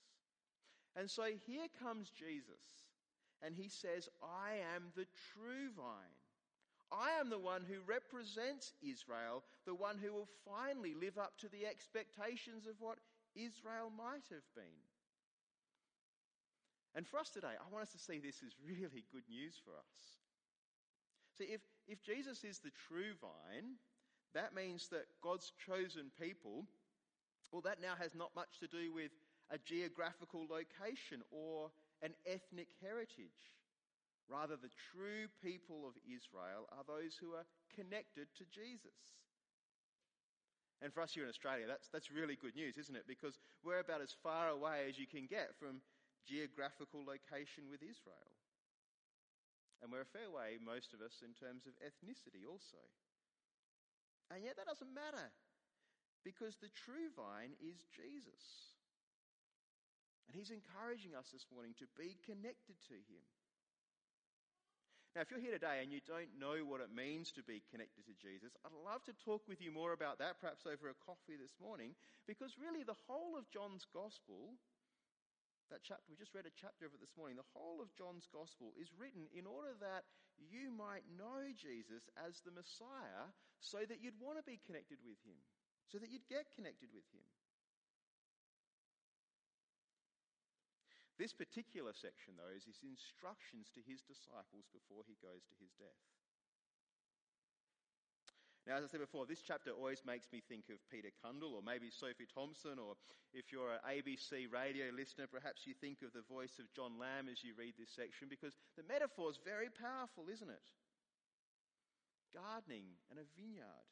And 0.96 1.08
so 1.08 1.24
here 1.46 1.68
comes 1.82 2.10
Jesus, 2.10 2.90
and 3.42 3.54
he 3.54 3.68
says, 3.68 4.08
I 4.22 4.58
am 4.74 4.92
the 4.96 5.06
true 5.32 5.70
vine. 5.76 6.18
I 6.92 7.20
am 7.20 7.30
the 7.30 7.38
one 7.38 7.62
who 7.62 7.86
represents 7.86 8.72
Israel, 8.82 9.44
the 9.64 9.74
one 9.74 9.96
who 9.98 10.12
will 10.12 10.28
finally 10.44 10.94
live 10.94 11.18
up 11.18 11.38
to 11.38 11.48
the 11.48 11.64
expectations 11.64 12.66
of 12.66 12.74
what 12.80 12.98
Israel 13.36 13.92
might 13.96 14.26
have 14.30 14.46
been. 14.56 14.82
And 16.96 17.06
for 17.06 17.20
us 17.20 17.30
today, 17.30 17.54
I 17.54 17.72
want 17.72 17.86
us 17.86 17.92
to 17.92 18.02
see 18.02 18.18
this 18.18 18.42
as 18.44 18.58
really 18.66 19.06
good 19.12 19.22
news 19.30 19.54
for 19.62 19.70
us. 19.78 20.18
See, 21.38 21.44
if, 21.44 21.60
if 21.86 22.02
Jesus 22.02 22.42
is 22.42 22.58
the 22.58 22.74
true 22.88 23.14
vine, 23.20 23.78
that 24.34 24.54
means 24.54 24.88
that 24.88 25.06
God's 25.22 25.52
chosen 25.64 26.10
people, 26.20 26.66
well, 27.52 27.62
that 27.62 27.80
now 27.80 27.94
has 27.98 28.14
not 28.14 28.34
much 28.34 28.58
to 28.58 28.66
do 28.66 28.92
with 28.92 29.12
a 29.50 29.58
geographical 29.58 30.46
location 30.46 31.22
or 31.30 31.70
an 32.02 32.14
ethnic 32.26 32.68
heritage. 32.80 33.50
Rather, 34.30 34.54
the 34.54 34.70
true 34.94 35.26
people 35.42 35.82
of 35.82 35.98
Israel 36.06 36.70
are 36.70 36.86
those 36.86 37.18
who 37.18 37.34
are 37.34 37.46
connected 37.74 38.30
to 38.38 38.46
Jesus. 38.46 38.94
And 40.80 40.94
for 40.94 41.02
us 41.02 41.12
here 41.12 41.26
in 41.26 41.34
Australia, 41.34 41.66
that's, 41.66 41.90
that's 41.92 42.14
really 42.14 42.38
good 42.38 42.56
news, 42.56 42.78
isn't 42.78 42.96
it? 42.96 43.10
Because 43.10 43.36
we're 43.60 43.84
about 43.84 44.00
as 44.00 44.14
far 44.22 44.48
away 44.48 44.88
as 44.88 44.96
you 44.96 45.04
can 45.04 45.26
get 45.26 45.52
from 45.58 45.82
geographical 46.24 47.04
location 47.04 47.68
with 47.68 47.82
Israel. 47.82 48.32
And 49.82 49.90
we're 49.92 50.06
a 50.06 50.14
fair 50.14 50.30
way, 50.30 50.56
most 50.62 50.94
of 50.94 51.02
us, 51.02 51.20
in 51.20 51.34
terms 51.36 51.66
of 51.66 51.74
ethnicity 51.82 52.46
also. 52.48 52.80
And 54.30 54.44
yet 54.44 54.56
that 54.56 54.70
doesn't 54.70 54.94
matter 54.94 55.32
because 56.22 56.56
the 56.60 56.70
true 56.72 57.10
vine 57.16 57.56
is 57.58 57.82
Jesus. 57.90 58.69
And 60.30 60.38
he's 60.38 60.54
encouraging 60.54 61.18
us 61.18 61.26
this 61.34 61.42
morning 61.50 61.74
to 61.82 61.90
be 61.98 62.14
connected 62.22 62.78
to 62.86 62.94
him. 63.10 63.26
Now, 65.18 65.26
if 65.26 65.34
you're 65.34 65.42
here 65.42 65.58
today 65.58 65.82
and 65.82 65.90
you 65.90 65.98
don't 66.06 66.38
know 66.38 66.62
what 66.62 66.78
it 66.78 66.94
means 66.94 67.34
to 67.34 67.42
be 67.42 67.66
connected 67.74 68.06
to 68.06 68.14
Jesus, 68.14 68.54
I'd 68.62 68.70
love 68.86 69.02
to 69.10 69.22
talk 69.26 69.42
with 69.50 69.58
you 69.58 69.74
more 69.74 69.90
about 69.90 70.22
that, 70.22 70.38
perhaps 70.38 70.70
over 70.70 70.86
a 70.86 71.02
coffee 71.02 71.34
this 71.34 71.58
morning, 71.58 71.98
because 72.30 72.54
really 72.62 72.86
the 72.86 72.94
whole 73.10 73.34
of 73.34 73.50
John's 73.50 73.82
Gospel, 73.90 74.54
that 75.74 75.82
chapter, 75.82 76.06
we 76.06 76.14
just 76.14 76.30
read 76.30 76.46
a 76.46 76.54
chapter 76.62 76.86
of 76.86 76.94
it 76.94 77.02
this 77.02 77.18
morning, 77.18 77.34
the 77.34 77.50
whole 77.58 77.82
of 77.82 77.90
John's 77.98 78.30
Gospel 78.30 78.70
is 78.78 78.94
written 78.94 79.26
in 79.34 79.50
order 79.50 79.74
that 79.82 80.06
you 80.38 80.70
might 80.70 81.02
know 81.18 81.42
Jesus 81.58 82.06
as 82.22 82.38
the 82.46 82.54
Messiah 82.54 83.34
so 83.58 83.82
that 83.82 83.98
you'd 83.98 84.22
want 84.22 84.38
to 84.38 84.46
be 84.46 84.62
connected 84.62 85.02
with 85.02 85.18
him, 85.26 85.42
so 85.90 85.98
that 85.98 86.06
you'd 86.06 86.30
get 86.30 86.54
connected 86.54 86.94
with 86.94 87.10
him. 87.10 87.26
This 91.20 91.36
particular 91.36 91.92
section, 91.92 92.40
though, 92.40 92.48
is 92.48 92.64
his 92.64 92.80
instructions 92.80 93.68
to 93.76 93.84
his 93.84 94.00
disciples 94.00 94.64
before 94.72 95.04
he 95.04 95.20
goes 95.20 95.44
to 95.52 95.56
his 95.60 95.68
death. 95.76 96.00
Now, 98.64 98.80
as 98.80 98.88
I 98.88 98.88
said 98.88 99.04
before, 99.04 99.28
this 99.28 99.44
chapter 99.44 99.68
always 99.68 100.00
makes 100.00 100.32
me 100.32 100.40
think 100.40 100.72
of 100.72 100.80
Peter 100.88 101.12
Cundall 101.20 101.60
or 101.60 101.60
maybe 101.60 101.92
Sophie 101.92 102.24
Thomson, 102.24 102.80
or 102.80 102.96
if 103.36 103.52
you're 103.52 103.76
an 103.76 103.84
ABC 103.84 104.48
radio 104.48 104.88
listener, 104.96 105.28
perhaps 105.28 105.68
you 105.68 105.76
think 105.76 106.00
of 106.00 106.16
the 106.16 106.24
voice 106.24 106.56
of 106.56 106.72
Jon 106.72 106.96
Lamb 106.96 107.28
as 107.28 107.44
you 107.44 107.52
read 107.52 107.76
this 107.76 107.92
section 107.92 108.32
because 108.32 108.56
the 108.80 108.88
metaphor 108.88 109.28
is 109.28 109.36
very 109.44 109.68
powerful, 109.68 110.24
isn't 110.32 110.48
it? 110.48 110.66
Gardening 112.32 112.96
and 113.12 113.20
a 113.20 113.28
vineyard. 113.36 113.88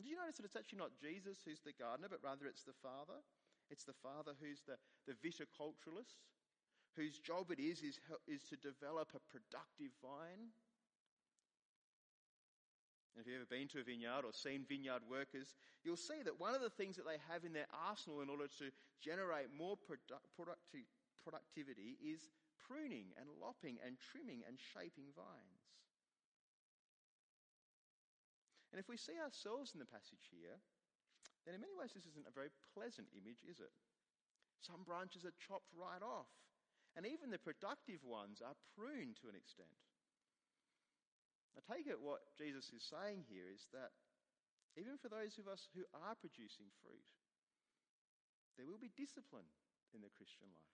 Did 0.00 0.08
you 0.08 0.16
notice 0.16 0.40
that 0.40 0.48
it's 0.48 0.56
actually 0.56 0.80
not 0.80 0.96
Jesus 0.96 1.44
who's 1.44 1.60
the 1.60 1.76
gardener, 1.76 2.08
but 2.08 2.24
rather 2.24 2.48
it's 2.48 2.64
the 2.64 2.80
Father? 2.80 3.20
It's 3.72 3.88
the 3.88 3.96
father 4.04 4.36
who's 4.36 4.60
the, 4.68 4.76
the 5.08 5.16
viticulturalist, 5.24 6.20
whose 6.94 7.16
job 7.18 7.48
it 7.48 7.58
is, 7.58 7.80
is 7.80 7.96
is 8.28 8.44
to 8.52 8.56
develop 8.60 9.16
a 9.16 9.24
productive 9.32 9.96
vine. 10.04 10.52
And 13.16 13.20
if 13.20 13.24
you've 13.24 13.40
ever 13.40 13.48
been 13.48 13.68
to 13.72 13.80
a 13.80 13.84
vineyard 13.84 14.24
or 14.28 14.32
seen 14.32 14.68
vineyard 14.68 15.04
workers, 15.08 15.56
you'll 15.84 16.00
see 16.00 16.20
that 16.24 16.40
one 16.40 16.54
of 16.54 16.60
the 16.60 16.72
things 16.72 16.96
that 16.96 17.08
they 17.08 17.20
have 17.32 17.44
in 17.44 17.52
their 17.52 17.68
arsenal 17.88 18.20
in 18.20 18.28
order 18.28 18.48
to 18.60 18.72
generate 19.00 19.52
more 19.52 19.76
produ- 19.76 20.20
producti- 20.36 20.88
productivity 21.24 21.96
is 22.00 22.28
pruning 22.68 23.12
and 23.20 23.28
lopping 23.40 23.76
and 23.84 23.96
trimming 24.12 24.44
and 24.48 24.56
shaping 24.56 25.12
vines. 25.16 25.64
And 28.72 28.80
if 28.80 28.88
we 28.88 28.96
see 28.96 29.20
ourselves 29.20 29.76
in 29.76 29.80
the 29.80 29.88
passage 29.92 30.32
here, 30.32 30.56
then 31.44 31.58
in 31.58 31.62
many 31.62 31.74
ways 31.74 31.94
this 31.94 32.06
isn't 32.06 32.28
a 32.28 32.34
very 32.34 32.54
pleasant 32.74 33.10
image, 33.14 33.42
is 33.46 33.58
it? 33.58 33.74
Some 34.62 34.86
branches 34.86 35.26
are 35.26 35.34
chopped 35.42 35.74
right 35.74 36.02
off, 36.02 36.30
and 36.94 37.02
even 37.02 37.34
the 37.34 37.42
productive 37.42 38.02
ones 38.06 38.38
are 38.38 38.54
pruned 38.78 39.18
to 39.22 39.30
an 39.30 39.34
extent. 39.34 39.74
I 41.58 41.60
take 41.66 41.90
it 41.90 42.00
what 42.00 42.24
Jesus 42.38 42.72
is 42.72 42.86
saying 42.86 43.28
here 43.28 43.50
is 43.50 43.68
that 43.76 43.92
even 44.78 44.96
for 44.96 45.12
those 45.12 45.36
of 45.36 45.50
us 45.50 45.68
who 45.76 45.84
are 45.92 46.16
producing 46.16 46.72
fruit, 46.80 47.04
there 48.56 48.64
will 48.64 48.80
be 48.80 48.92
discipline 48.96 49.48
in 49.92 50.00
the 50.00 50.12
Christian 50.16 50.48
life. 50.48 50.72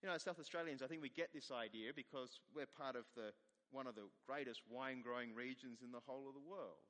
You 0.00 0.08
know, 0.08 0.16
as 0.16 0.22
South 0.22 0.40
Australians, 0.40 0.80
I 0.80 0.88
think 0.88 1.02
we 1.02 1.12
get 1.12 1.32
this 1.32 1.50
idea 1.50 1.92
because 1.92 2.40
we're 2.54 2.68
part 2.68 2.96
of 2.96 3.04
the, 3.16 3.32
one 3.72 3.88
of 3.88 3.96
the 3.96 4.08
greatest 4.24 4.62
wine 4.68 5.00
growing 5.00 5.34
regions 5.34 5.80
in 5.82 5.92
the 5.92 6.04
whole 6.04 6.28
of 6.28 6.36
the 6.36 6.44
world. 6.44 6.84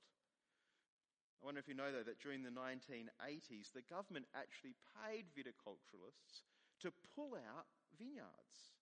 I 1.40 1.46
wonder 1.46 1.60
if 1.60 1.68
you 1.68 1.76
know, 1.76 1.92
though, 1.92 2.06
that 2.06 2.22
during 2.22 2.42
the 2.42 2.54
1980s, 2.54 3.70
the 3.70 3.84
government 3.86 4.26
actually 4.32 4.74
paid 5.04 5.28
viticulturalists 5.36 6.42
to 6.80 6.92
pull 7.14 7.36
out 7.36 7.68
vineyards. 7.94 8.74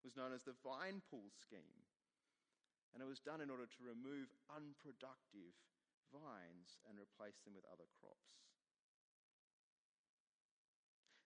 It 0.00 0.06
was 0.06 0.16
known 0.16 0.32
as 0.32 0.46
the 0.46 0.58
Vine 0.62 1.02
Pull 1.10 1.28
Scheme. 1.34 1.82
And 2.94 3.02
it 3.02 3.10
was 3.10 3.20
done 3.20 3.42
in 3.42 3.52
order 3.52 3.66
to 3.66 3.80
remove 3.84 4.32
unproductive 4.48 5.52
vines 6.14 6.78
and 6.86 6.96
replace 6.96 7.42
them 7.42 7.52
with 7.52 7.66
other 7.68 7.90
crops. 8.00 8.46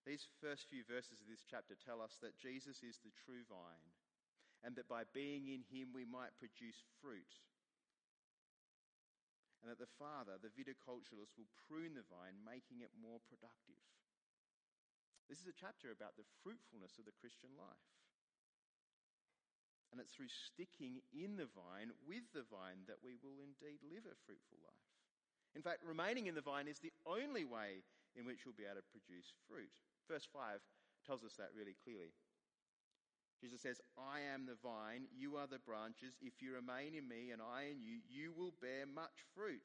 These 0.09 0.27
first 0.41 0.67
few 0.67 0.83
verses 0.89 1.21
of 1.21 1.29
this 1.29 1.45
chapter 1.45 1.77
tell 1.77 2.01
us 2.01 2.17
that 2.25 2.41
Jesus 2.41 2.81
is 2.81 2.99
the 3.05 3.13
true 3.13 3.45
vine, 3.47 3.93
and 4.65 4.75
that 4.75 4.89
by 4.89 5.05
being 5.13 5.53
in 5.53 5.63
him 5.69 5.93
we 5.93 6.09
might 6.09 6.35
produce 6.41 6.83
fruit 7.05 7.31
and 9.61 9.69
that 9.69 9.81
the 9.81 9.97
Father, 10.01 10.41
the 10.41 10.53
viticulturalist, 10.53 11.37
will 11.37 11.49
prune 11.69 11.93
the 11.93 12.07
vine, 12.09 12.41
making 12.41 12.81
it 12.81 12.93
more 12.97 13.21
productive. 13.29 13.81
This 15.29 15.39
is 15.39 15.47
a 15.47 15.55
chapter 15.55 15.93
about 15.93 16.17
the 16.17 16.27
fruitfulness 16.43 16.99
of 16.99 17.07
the 17.07 17.15
Christian 17.15 17.55
life. 17.55 17.87
And 19.93 19.99
it's 19.99 20.11
through 20.11 20.31
sticking 20.31 21.03
in 21.11 21.37
the 21.37 21.51
vine, 21.51 21.93
with 22.07 22.25
the 22.33 22.47
vine, 22.47 22.87
that 22.87 23.03
we 23.03 23.19
will 23.21 23.43
indeed 23.43 23.83
live 23.85 24.07
a 24.07 24.17
fruitful 24.27 24.59
life. 24.63 24.87
In 25.55 25.63
fact, 25.63 25.83
remaining 25.83 26.31
in 26.31 26.39
the 26.39 26.47
vine 26.47 26.71
is 26.71 26.79
the 26.79 26.95
only 27.07 27.43
way 27.43 27.83
in 28.15 28.23
which 28.23 28.47
we'll 28.47 28.59
be 28.59 28.67
able 28.67 28.83
to 28.83 28.95
produce 28.95 29.35
fruit. 29.51 29.71
Verse 30.07 30.27
5 30.31 30.63
tells 31.07 31.27
us 31.27 31.35
that 31.39 31.55
really 31.55 31.75
clearly. 31.83 32.15
Jesus 33.41 33.65
says, 33.65 33.81
I 33.97 34.21
am 34.21 34.45
the 34.45 34.61
vine, 34.61 35.09
you 35.17 35.37
are 35.37 35.49
the 35.49 35.65
branches. 35.65 36.21
If 36.21 36.45
you 36.45 36.53
remain 36.53 36.93
in 36.93 37.09
me 37.09 37.33
and 37.33 37.41
I 37.41 37.73
in 37.73 37.81
you, 37.81 38.05
you 38.05 38.37
will 38.37 38.53
bear 38.61 38.85
much 38.85 39.25
fruit. 39.35 39.65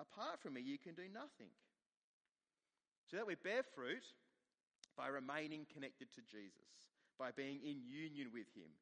Apart 0.00 0.40
from 0.40 0.54
me, 0.54 0.64
you 0.64 0.80
can 0.80 0.96
do 0.96 1.04
nothing. 1.12 1.52
So 3.10 3.20
that 3.20 3.28
we 3.28 3.36
bear 3.36 3.60
fruit 3.76 4.08
by 4.96 5.08
remaining 5.08 5.68
connected 5.68 6.08
to 6.16 6.24
Jesus, 6.24 6.88
by 7.18 7.28
being 7.36 7.60
in 7.60 7.84
union 7.84 8.32
with 8.32 8.48
him. 8.56 8.72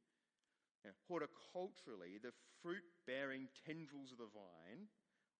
Now, 0.87 0.94
horticulturally, 1.11 2.23
the 2.23 2.32
fruit 2.62 2.87
bearing 3.06 3.50
tendrils 3.66 4.12
of 4.12 4.23
the 4.23 4.30
vine, 4.30 4.87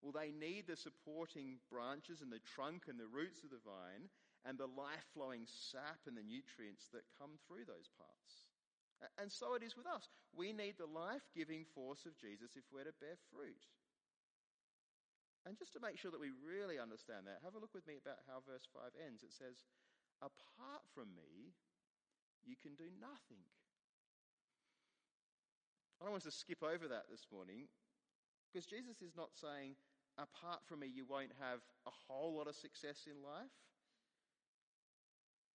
well, 0.03 0.17
they 0.17 0.33
need 0.33 0.67
the 0.67 0.77
supporting 0.77 1.61
branches 1.71 2.21
and 2.21 2.33
the 2.33 2.43
trunk 2.43 2.89
and 2.89 2.99
the 2.99 3.09
roots 3.09 3.45
of 3.45 3.51
the 3.51 3.63
vine 3.63 4.09
and 4.45 4.57
the 4.57 4.69
life 4.73 5.05
flowing 5.13 5.45
sap 5.45 6.01
and 6.09 6.17
the 6.17 6.25
nutrients 6.25 6.89
that 6.93 7.05
come 7.21 7.37
through 7.45 7.69
those 7.69 7.93
parts. 8.01 8.40
And 9.17 9.33
so 9.33 9.57
it 9.57 9.65
is 9.65 9.77
with 9.77 9.89
us. 9.89 10.09
We 10.37 10.53
need 10.53 10.77
the 10.77 10.91
life 10.91 11.25
giving 11.33 11.65
force 11.73 12.05
of 12.05 12.21
Jesus 12.21 12.53
if 12.57 12.65
we're 12.69 12.85
to 12.85 12.97
bear 13.01 13.17
fruit. 13.33 13.65
And 15.49 15.57
just 15.57 15.73
to 15.73 15.81
make 15.81 15.97
sure 15.97 16.13
that 16.13 16.21
we 16.21 16.37
really 16.45 16.77
understand 16.77 17.25
that, 17.25 17.41
have 17.41 17.57
a 17.57 17.63
look 17.63 17.73
with 17.73 17.89
me 17.89 17.97
about 17.97 18.21
how 18.29 18.45
verse 18.45 18.69
5 18.77 18.93
ends. 19.01 19.25
It 19.25 19.33
says, 19.33 19.65
Apart 20.21 20.85
from 20.93 21.17
me, 21.17 21.57
you 22.45 22.61
can 22.61 22.77
do 22.77 22.93
nothing. 23.01 23.41
I 25.97 26.05
don't 26.05 26.13
want 26.13 26.25
us 26.29 26.33
to 26.33 26.41
skip 26.45 26.61
over 26.61 26.89
that 26.89 27.09
this 27.09 27.25
morning 27.33 27.69
because 28.49 28.69
Jesus 28.69 29.01
is 29.01 29.17
not 29.17 29.33
saying, 29.33 29.81
Apart 30.21 30.61
from 30.69 30.85
me, 30.85 30.93
you 30.93 31.09
won't 31.09 31.33
have 31.41 31.65
a 31.89 31.95
whole 32.05 32.37
lot 32.37 32.49
of 32.49 32.57
success 32.57 33.09
in 33.09 33.25
life. 33.25 33.53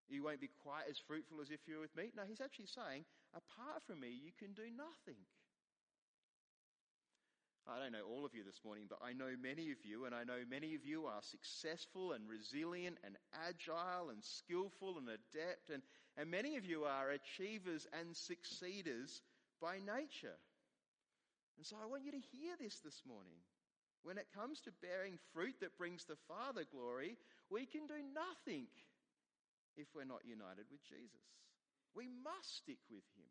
You 0.08 0.23
won't 0.23 0.40
be 0.40 0.50
quite 0.62 0.84
as 0.88 0.99
fruitful 0.99 1.40
as 1.40 1.50
if 1.50 1.61
you 1.66 1.76
were 1.76 1.82
with 1.82 1.96
me. 1.96 2.12
No, 2.16 2.23
he's 2.28 2.40
actually 2.40 2.68
saying, 2.68 3.04
apart 3.32 3.82
from 3.87 4.00
me, 4.00 4.12
you 4.12 4.32
can 4.38 4.52
do 4.52 4.68
nothing. 4.76 5.20
I 7.66 7.80
don't 7.80 7.92
know 7.92 8.04
all 8.04 8.26
of 8.26 8.34
you 8.34 8.44
this 8.44 8.61
morning, 8.62 8.84
but 8.88 9.00
I 9.00 9.14
know 9.14 9.32
many 9.40 9.73
of 9.73 9.80
you, 9.84 10.04
and 10.04 10.14
I 10.14 10.25
know 10.25 10.44
many 10.50 10.75
of 10.75 10.84
you 10.84 11.06
are 11.06 11.23
successful 11.23 12.12
and 12.12 12.28
resilient 12.28 12.99
and 13.02 13.16
agile 13.49 14.11
and 14.11 14.23
skillful 14.23 14.99
and 14.99 15.08
adept, 15.08 15.73
and, 15.73 15.82
and 16.18 16.30
many 16.30 16.56
of 16.56 16.66
you 16.66 16.84
are 16.84 17.08
achievers 17.11 17.87
and 17.99 18.14
succeeders 18.14 19.23
by 19.62 19.80
nature. 19.80 20.37
And 21.56 21.64
so 21.64 21.76
I 21.82 21.87
want 21.87 22.04
you 22.04 22.12
to 22.12 22.28
hear 22.37 22.52
this 22.61 22.80
this 22.84 23.00
morning. 23.08 23.40
When 24.02 24.18
it 24.18 24.28
comes 24.37 24.61
to 24.62 24.80
bearing 24.82 25.16
fruit 25.32 25.56
that 25.61 25.78
brings 25.78 26.04
the 26.04 26.20
Father 26.28 26.64
glory, 26.70 27.16
we 27.49 27.64
can 27.64 27.87
do 27.87 27.96
nothing 28.12 28.66
if 29.76 29.88
we're 29.94 30.08
not 30.08 30.24
united 30.24 30.66
with 30.70 30.82
Jesus. 30.84 31.24
We 31.94 32.08
must 32.08 32.58
stick 32.58 32.82
with 32.90 33.06
him. 33.14 33.30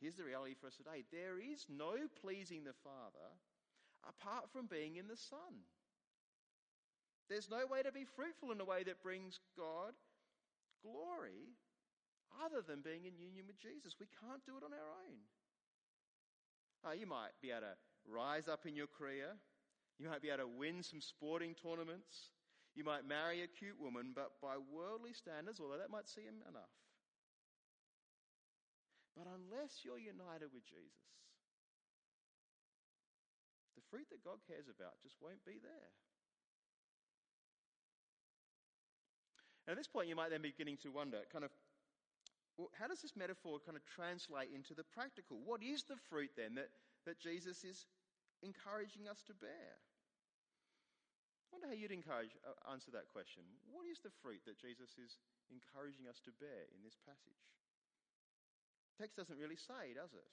Here's 0.00 0.18
the 0.18 0.26
reality 0.26 0.58
for 0.58 0.66
us 0.66 0.74
today 0.74 1.06
there 1.12 1.38
is 1.38 1.66
no 1.70 1.94
pleasing 2.20 2.64
the 2.64 2.74
Father 2.82 3.30
apart 4.02 4.50
from 4.50 4.66
being 4.66 4.96
in 4.96 5.06
the 5.06 5.16
Son. 5.16 5.62
There's 7.30 7.48
no 7.48 7.64
way 7.70 7.82
to 7.82 7.92
be 7.92 8.04
fruitful 8.04 8.50
in 8.50 8.60
a 8.60 8.66
way 8.66 8.82
that 8.82 9.02
brings 9.02 9.38
God 9.56 9.94
glory 10.82 11.54
other 12.44 12.66
than 12.66 12.82
being 12.82 13.06
in 13.06 13.14
union 13.14 13.46
with 13.46 13.62
Jesus. 13.62 13.94
We 14.00 14.10
can't 14.20 14.44
do 14.44 14.58
it 14.58 14.66
on 14.66 14.74
our 14.74 14.90
own. 15.06 15.22
Oh, 16.84 16.92
you 16.92 17.06
might 17.06 17.30
be 17.40 17.50
able 17.50 17.70
to 17.70 17.76
rise 18.10 18.48
up 18.48 18.66
in 18.66 18.74
your 18.74 18.90
career. 18.90 19.38
You 19.98 20.08
might 20.08 20.20
be 20.20 20.28
able 20.28 20.50
to 20.50 20.58
win 20.58 20.82
some 20.82 21.00
sporting 21.00 21.54
tournaments. 21.54 22.34
You 22.74 22.84
might 22.84 23.04
marry 23.04 23.44
a 23.44 23.48
cute 23.48 23.76
woman, 23.76 24.16
but 24.16 24.40
by 24.40 24.56
worldly 24.56 25.12
standards, 25.12 25.60
although 25.60 25.76
that 25.76 25.92
might 25.92 26.08
seem 26.08 26.40
enough. 26.48 26.72
But 29.12 29.28
unless 29.28 29.84
you're 29.84 30.00
united 30.00 30.48
with 30.56 30.64
Jesus, 30.64 31.04
the 33.76 33.84
fruit 33.92 34.08
that 34.08 34.24
God 34.24 34.40
cares 34.48 34.72
about 34.72 34.96
just 35.04 35.20
won't 35.20 35.44
be 35.44 35.60
there. 35.60 35.92
And 39.68 39.76
at 39.76 39.78
this 39.78 39.86
point, 39.86 40.08
you 40.08 40.16
might 40.16 40.30
then 40.32 40.40
be 40.40 40.50
beginning 40.50 40.80
to 40.82 40.90
wonder, 40.90 41.20
kind 41.30 41.44
of, 41.44 41.52
well, 42.56 42.72
how 42.72 42.88
does 42.88 43.04
this 43.04 43.14
metaphor 43.14 43.60
kind 43.60 43.76
of 43.76 43.84
translate 43.84 44.48
into 44.48 44.72
the 44.72 44.82
practical? 44.82 45.38
What 45.44 45.62
is 45.62 45.84
the 45.84 46.00
fruit 46.08 46.32
then 46.36 46.56
that, 46.56 46.72
that 47.04 47.20
Jesus 47.20 47.64
is 47.64 47.84
encouraging 48.42 49.08
us 49.08 49.22
to 49.28 49.34
bear? 49.36 49.76
I 51.52 51.60
wonder 51.60 51.68
how 51.68 51.76
you'd 51.76 51.92
encourage, 51.92 52.32
uh, 52.48 52.56
answer 52.72 52.88
that 52.96 53.12
question. 53.12 53.44
What 53.68 53.84
is 53.84 54.00
the 54.00 54.08
fruit 54.24 54.40
that 54.48 54.56
Jesus 54.56 54.96
is 54.96 55.20
encouraging 55.52 56.08
us 56.08 56.16
to 56.24 56.32
bear 56.40 56.64
in 56.72 56.80
this 56.80 56.96
passage? 57.04 57.44
The 58.96 59.04
text 59.04 59.20
doesn't 59.20 59.36
really 59.36 59.60
say, 59.60 59.92
does 59.92 60.16
it? 60.16 60.24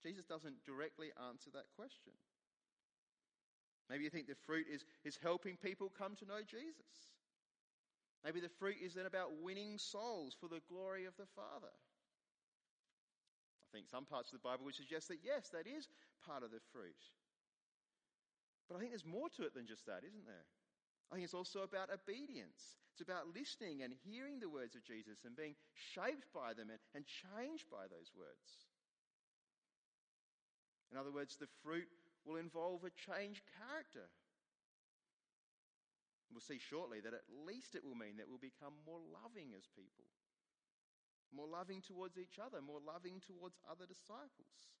Jesus 0.00 0.24
doesn't 0.24 0.64
directly 0.64 1.12
answer 1.28 1.52
that 1.52 1.68
question. 1.76 2.16
Maybe 3.92 4.08
you 4.08 4.10
think 4.10 4.24
the 4.24 4.40
fruit 4.48 4.64
is, 4.72 4.88
is 5.04 5.20
helping 5.20 5.60
people 5.60 5.92
come 5.92 6.16
to 6.16 6.24
know 6.24 6.40
Jesus. 6.40 7.12
Maybe 8.24 8.40
the 8.40 8.48
fruit 8.48 8.80
is 8.80 8.94
then 8.94 9.04
about 9.04 9.36
winning 9.44 9.76
souls 9.76 10.32
for 10.32 10.48
the 10.48 10.64
glory 10.64 11.04
of 11.04 11.12
the 11.20 11.28
Father. 11.36 11.76
I 13.68 13.68
think 13.76 13.88
some 13.88 14.08
parts 14.08 14.32
of 14.32 14.40
the 14.40 14.48
Bible 14.48 14.64
would 14.64 14.74
suggest 14.74 15.08
that 15.08 15.20
yes, 15.20 15.52
that 15.52 15.68
is 15.68 15.88
part 16.24 16.42
of 16.42 16.50
the 16.50 16.64
fruit. 16.72 16.96
But 18.68 18.76
I 18.76 18.78
think 18.78 18.92
there's 18.92 19.08
more 19.08 19.32
to 19.40 19.48
it 19.48 19.56
than 19.56 19.66
just 19.66 19.86
that, 19.88 20.04
isn't 20.04 20.28
there? 20.28 20.46
I 21.10 21.16
think 21.16 21.24
it's 21.24 21.34
also 21.34 21.64
about 21.64 21.88
obedience. 21.88 22.76
It's 22.92 23.00
about 23.00 23.32
listening 23.32 23.80
and 23.80 23.96
hearing 24.04 24.40
the 24.40 24.52
words 24.52 24.76
of 24.76 24.84
Jesus 24.84 25.24
and 25.24 25.32
being 25.32 25.56
shaped 25.72 26.28
by 26.36 26.52
them 26.52 26.68
and, 26.68 26.78
and 26.94 27.04
changed 27.08 27.70
by 27.72 27.88
those 27.88 28.12
words. 28.12 28.68
In 30.92 30.98
other 31.00 31.12
words, 31.12 31.36
the 31.36 31.48
fruit 31.64 31.88
will 32.28 32.36
involve 32.36 32.84
a 32.84 32.92
changed 32.92 33.44
character. 33.56 34.12
We'll 36.28 36.44
see 36.44 36.60
shortly 36.60 37.00
that 37.00 37.16
at 37.16 37.24
least 37.48 37.72
it 37.72 37.84
will 37.84 37.96
mean 37.96 38.20
that 38.20 38.28
we'll 38.28 38.42
become 38.42 38.76
more 38.84 39.00
loving 39.00 39.56
as 39.56 39.64
people, 39.72 40.04
more 41.32 41.48
loving 41.48 41.80
towards 41.80 42.20
each 42.20 42.36
other, 42.36 42.60
more 42.60 42.84
loving 42.84 43.20
towards 43.24 43.56
other 43.64 43.88
disciples. 43.88 44.76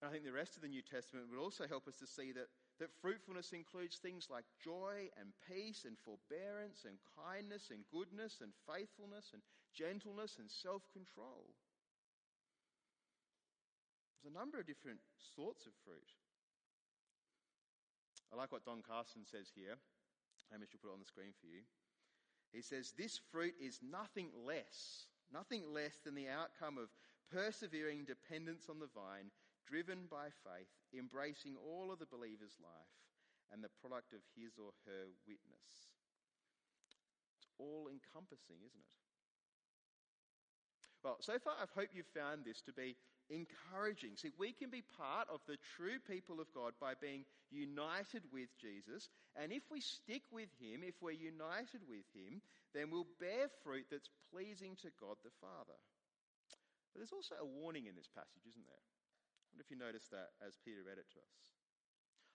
And 0.00 0.08
I 0.08 0.12
think 0.12 0.24
the 0.24 0.32
rest 0.32 0.56
of 0.56 0.62
the 0.64 0.72
New 0.72 0.80
Testament 0.80 1.28
would 1.28 1.40
also 1.40 1.68
help 1.68 1.86
us 1.86 2.00
to 2.00 2.08
see 2.08 2.32
that, 2.32 2.48
that 2.80 2.88
fruitfulness 3.04 3.52
includes 3.52 4.00
things 4.00 4.32
like 4.32 4.48
joy 4.56 5.12
and 5.20 5.28
peace 5.44 5.84
and 5.84 6.00
forbearance 6.00 6.88
and 6.88 6.96
kindness 7.12 7.68
and 7.68 7.84
goodness 7.92 8.40
and 8.40 8.56
faithfulness 8.64 9.36
and 9.36 9.44
gentleness 9.76 10.40
and 10.40 10.48
self 10.48 10.88
control. 10.96 11.52
There's 14.16 14.32
a 14.32 14.38
number 14.38 14.58
of 14.58 14.66
different 14.66 15.00
sorts 15.36 15.68
of 15.68 15.72
fruit. 15.84 16.16
I 18.32 18.36
like 18.36 18.52
what 18.52 18.64
Don 18.64 18.80
Carson 18.80 19.28
says 19.28 19.52
here. 19.52 19.76
Hamish 20.48 20.72
will 20.72 20.80
put 20.80 20.90
it 20.90 20.96
on 20.96 21.04
the 21.04 21.12
screen 21.12 21.36
for 21.40 21.46
you. 21.46 21.60
He 22.52 22.62
says, 22.62 22.92
This 22.96 23.20
fruit 23.30 23.54
is 23.60 23.80
nothing 23.84 24.32
less, 24.46 25.06
nothing 25.32 25.62
less 25.72 26.00
than 26.04 26.14
the 26.14 26.28
outcome 26.28 26.78
of 26.78 26.88
persevering 27.30 28.04
dependence 28.04 28.68
on 28.68 28.80
the 28.80 28.90
vine 28.94 29.30
driven 29.66 30.06
by 30.10 30.32
faith, 30.44 30.70
embracing 30.96 31.56
all 31.56 31.92
of 31.92 31.98
the 31.98 32.10
believer's 32.10 32.56
life 32.60 32.94
and 33.52 33.62
the 33.62 33.72
product 33.82 34.12
of 34.12 34.22
his 34.38 34.54
or 34.58 34.70
her 34.86 35.10
witness. 35.26 35.90
It's 37.38 37.50
all 37.58 37.90
encompassing, 37.90 38.62
isn't 38.62 38.86
it? 38.86 39.00
Well, 41.02 41.16
so 41.20 41.38
far 41.40 41.54
I 41.56 41.66
hope 41.74 41.96
you've 41.96 42.12
found 42.12 42.44
this 42.44 42.60
to 42.68 42.72
be 42.72 42.96
encouraging. 43.30 44.16
See, 44.16 44.34
we 44.36 44.52
can 44.52 44.68
be 44.68 44.84
part 44.98 45.28
of 45.32 45.40
the 45.46 45.56
true 45.76 45.96
people 46.02 46.40
of 46.40 46.52
God 46.52 46.74
by 46.80 46.92
being 46.98 47.24
united 47.48 48.26
with 48.34 48.50
Jesus. 48.60 49.08
And 49.38 49.52
if 49.52 49.62
we 49.70 49.80
stick 49.80 50.22
with 50.30 50.50
Him, 50.60 50.82
if 50.84 50.98
we're 51.00 51.16
united 51.16 51.86
with 51.88 52.04
Him, 52.12 52.42
then 52.74 52.90
we'll 52.90 53.08
bear 53.18 53.48
fruit 53.64 53.86
that's 53.90 54.10
pleasing 54.28 54.76
to 54.82 54.90
God 55.00 55.16
the 55.24 55.34
Father. 55.40 55.78
But 56.92 57.00
there's 57.00 57.16
also 57.16 57.38
a 57.40 57.46
warning 57.46 57.86
in 57.86 57.94
this 57.94 58.10
passage, 58.10 58.44
isn't 58.44 58.66
there? 58.66 58.86
Wonder 59.50 59.64
if 59.66 59.70
you 59.70 59.78
noticed 59.78 60.10
that 60.10 60.32
as 60.40 60.56
Peter 60.62 60.80
read 60.86 60.98
it 60.98 61.10
to 61.12 61.20
us. 61.20 61.42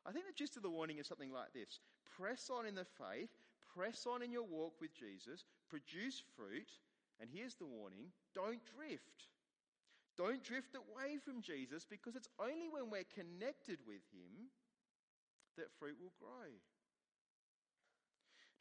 I 0.06 0.12
think 0.12 0.28
the 0.28 0.38
gist 0.38 0.58
of 0.58 0.64
the 0.64 0.70
warning 0.70 1.00
is 1.00 1.08
something 1.08 1.32
like 1.32 1.54
this 1.54 1.80
Press 2.06 2.50
on 2.54 2.66
in 2.66 2.76
the 2.76 2.86
faith, 2.86 3.34
press 3.74 4.06
on 4.06 4.22
in 4.22 4.32
your 4.32 4.46
walk 4.46 4.80
with 4.80 4.94
Jesus, 4.94 5.44
produce 5.70 6.22
fruit, 6.36 6.70
and 7.20 7.30
here's 7.32 7.56
the 7.56 7.66
warning 7.66 8.12
don't 8.34 8.62
drift. 8.66 9.32
Don't 10.16 10.44
drift 10.44 10.76
away 10.76 11.20
from 11.20 11.42
Jesus 11.42 11.84
because 11.84 12.16
it's 12.16 12.30
only 12.40 12.72
when 12.72 12.90
we're 12.90 13.08
connected 13.12 13.80
with 13.84 14.00
Him 14.16 14.48
that 15.58 15.76
fruit 15.78 15.98
will 16.00 16.14
grow. 16.20 16.56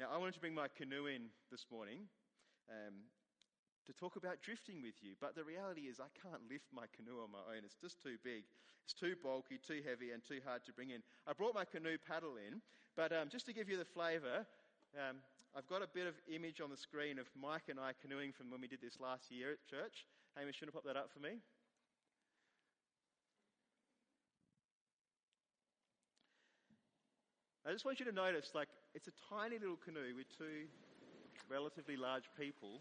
Now, 0.00 0.10
I 0.12 0.18
wanted 0.18 0.34
to 0.34 0.40
bring 0.40 0.54
my 0.54 0.66
canoe 0.66 1.06
in 1.06 1.30
this 1.52 1.66
morning 1.70 2.10
um, 2.66 3.06
to 3.86 3.92
talk 3.92 4.16
about 4.16 4.42
drifting 4.42 4.80
with 4.82 4.96
you. 5.02 5.12
But 5.20 5.34
the 5.34 5.44
reality 5.44 5.88
is, 5.88 6.00
I 6.00 6.10
can't 6.20 6.42
lift 6.50 6.68
my 6.72 6.88
canoe 6.96 7.20
on 7.20 7.32
my 7.32 7.44
own. 7.52 7.64
It's 7.64 7.76
just 7.76 8.00
too 8.02 8.16
big. 8.24 8.44
It's 8.84 8.94
too 8.94 9.14
bulky, 9.22 9.60
too 9.60 9.80
heavy, 9.84 10.12
and 10.12 10.22
too 10.24 10.40
hard 10.44 10.64
to 10.66 10.72
bring 10.72 10.90
in. 10.90 11.00
I 11.26 11.32
brought 11.32 11.54
my 11.54 11.64
canoe 11.64 11.96
paddle 11.96 12.36
in, 12.36 12.60
but 12.96 13.12
um, 13.12 13.28
just 13.28 13.46
to 13.46 13.52
give 13.52 13.68
you 13.68 13.76
the 13.76 13.88
flavour, 13.88 14.44
um, 14.96 15.16
I've 15.56 15.68
got 15.68 15.82
a 15.82 15.88
bit 15.88 16.06
of 16.06 16.14
image 16.28 16.60
on 16.60 16.68
the 16.68 16.76
screen 16.76 17.18
of 17.18 17.26
Mike 17.36 17.68
and 17.68 17.78
I 17.78 17.92
canoeing 18.00 18.32
from 18.32 18.50
when 18.50 18.60
we 18.60 18.68
did 18.68 18.80
this 18.82 19.00
last 19.00 19.30
year 19.30 19.52
at 19.52 19.60
church. 19.70 20.04
Hamish, 20.36 20.56
should 20.56 20.68
have 20.68 20.74
pop 20.74 20.84
that 20.84 20.96
up 20.96 21.10
for 21.12 21.20
me? 21.20 21.38
I 27.66 27.72
just 27.72 27.86
want 27.86 27.98
you 27.98 28.04
to 28.04 28.12
notice, 28.12 28.50
like, 28.54 28.68
it's 28.94 29.08
a 29.08 29.16
tiny 29.32 29.58
little 29.58 29.78
canoe 29.80 30.12
with 30.14 30.26
two 30.36 30.68
relatively 31.48 31.96
large 31.96 32.28
people 32.38 32.80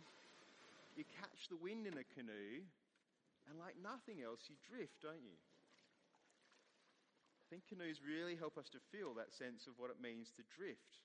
you 0.97 1.05
catch 1.07 1.49
the 1.49 1.57
wind 1.57 1.87
in 1.87 1.97
a 1.97 2.07
canoe, 2.15 2.63
and 3.49 3.59
like 3.59 3.75
nothing 3.81 4.23
else, 4.23 4.47
you 4.47 4.55
drift, 4.63 5.01
don't 5.01 5.23
you? 5.23 5.37
I 7.41 7.45
think 7.49 7.67
canoes 7.69 8.01
really 8.01 8.35
help 8.35 8.57
us 8.57 8.69
to 8.73 8.79
feel 8.89 9.13
that 9.13 9.33
sense 9.33 9.67
of 9.67 9.77
what 9.77 9.91
it 9.91 10.01
means 10.01 10.33
to 10.37 10.43
drift. 10.57 11.01